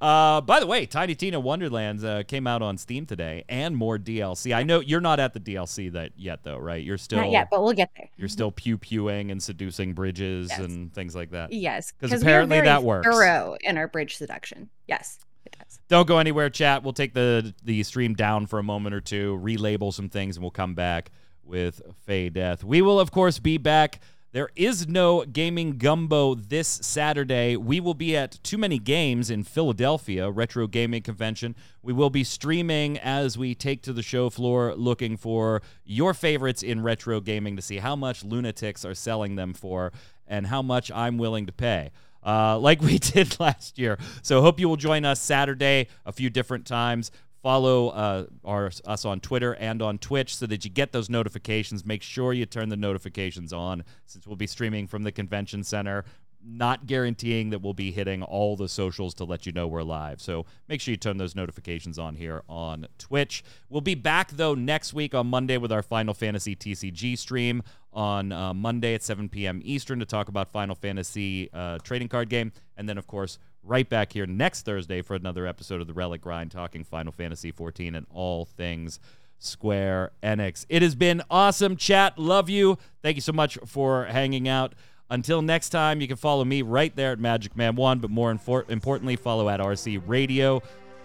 [0.00, 3.98] uh, by the way, Tiny Tina Wonderlands uh, came out on Steam today, and more
[3.98, 4.54] DLC.
[4.54, 6.82] I know you're not at the DLC that yet, though, right?
[6.84, 8.08] You're still Not yet, but we'll get there.
[8.16, 10.58] you're still pew pewing and seducing bridges Yes.
[10.60, 11.52] and things like that.
[11.52, 13.06] Yes, 'Cause we are apparently very that works.
[13.08, 14.70] Thorough in our bridge seduction.
[14.86, 15.80] Yes, it does.
[15.88, 16.82] Don't go anywhere, chat.
[16.82, 20.42] We'll take the the stream down for a moment or two, relabel some things, and
[20.42, 21.10] we'll come back
[21.42, 22.62] with Fey Death.
[22.62, 24.00] We will, of course, be back.
[24.30, 27.56] There is no gaming gumbo this Saturday.
[27.56, 31.56] We will be at Too Many Games in Philadelphia, Retro Gaming Convention.
[31.82, 36.62] We will be streaming as we take to the show floor looking for your favorites
[36.62, 39.92] in retro gaming to see how much lunatics are selling them for
[40.26, 41.90] and how much I'm willing to pay.
[42.22, 43.98] uh, like we did last year.
[44.20, 47.10] So hope you will join us Saturday a few different times.
[47.42, 51.84] Follow uh, our, us on Twitter and on Twitch so that you get those notifications.
[51.86, 56.04] Make sure you turn the notifications on since we'll be streaming from the convention center
[56.44, 60.20] not guaranteeing that we'll be hitting all the socials to let you know we're live.
[60.20, 63.42] So make sure you turn those notifications on here on Twitch.
[63.68, 67.62] We'll be back, though, next week on Monday with our Final Fantasy TCG stream
[67.92, 69.60] on uh, Monday at 7 p.m.
[69.64, 72.52] Eastern to talk about Final Fantasy uh, trading card game.
[72.76, 76.20] And then, of course, right back here next Thursday for another episode of The Relic
[76.20, 78.98] Grind talking Final Fantasy 14 and all things.
[79.40, 80.66] Square Enix.
[80.68, 82.18] It has been awesome, chat.
[82.18, 82.76] Love you.
[83.02, 84.74] Thank you so much for hanging out.
[85.10, 88.32] Until next time, you can follow me right there at Magic Man One, but more
[88.32, 90.60] infor- importantly, follow at RC Radio,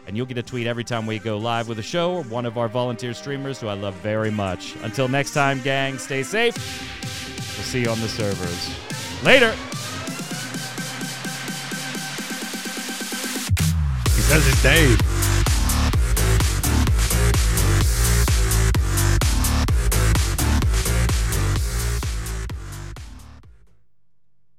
[0.08, 2.46] and you'll get a tweet every time we go live with a show or one
[2.46, 4.76] of our volunteer streamers who I love very much.
[4.84, 6.56] Until next time, gang, stay safe.
[7.56, 9.24] We'll see you on the servers.
[9.24, 9.56] Later.
[14.34, 15.33] Cousin Dave.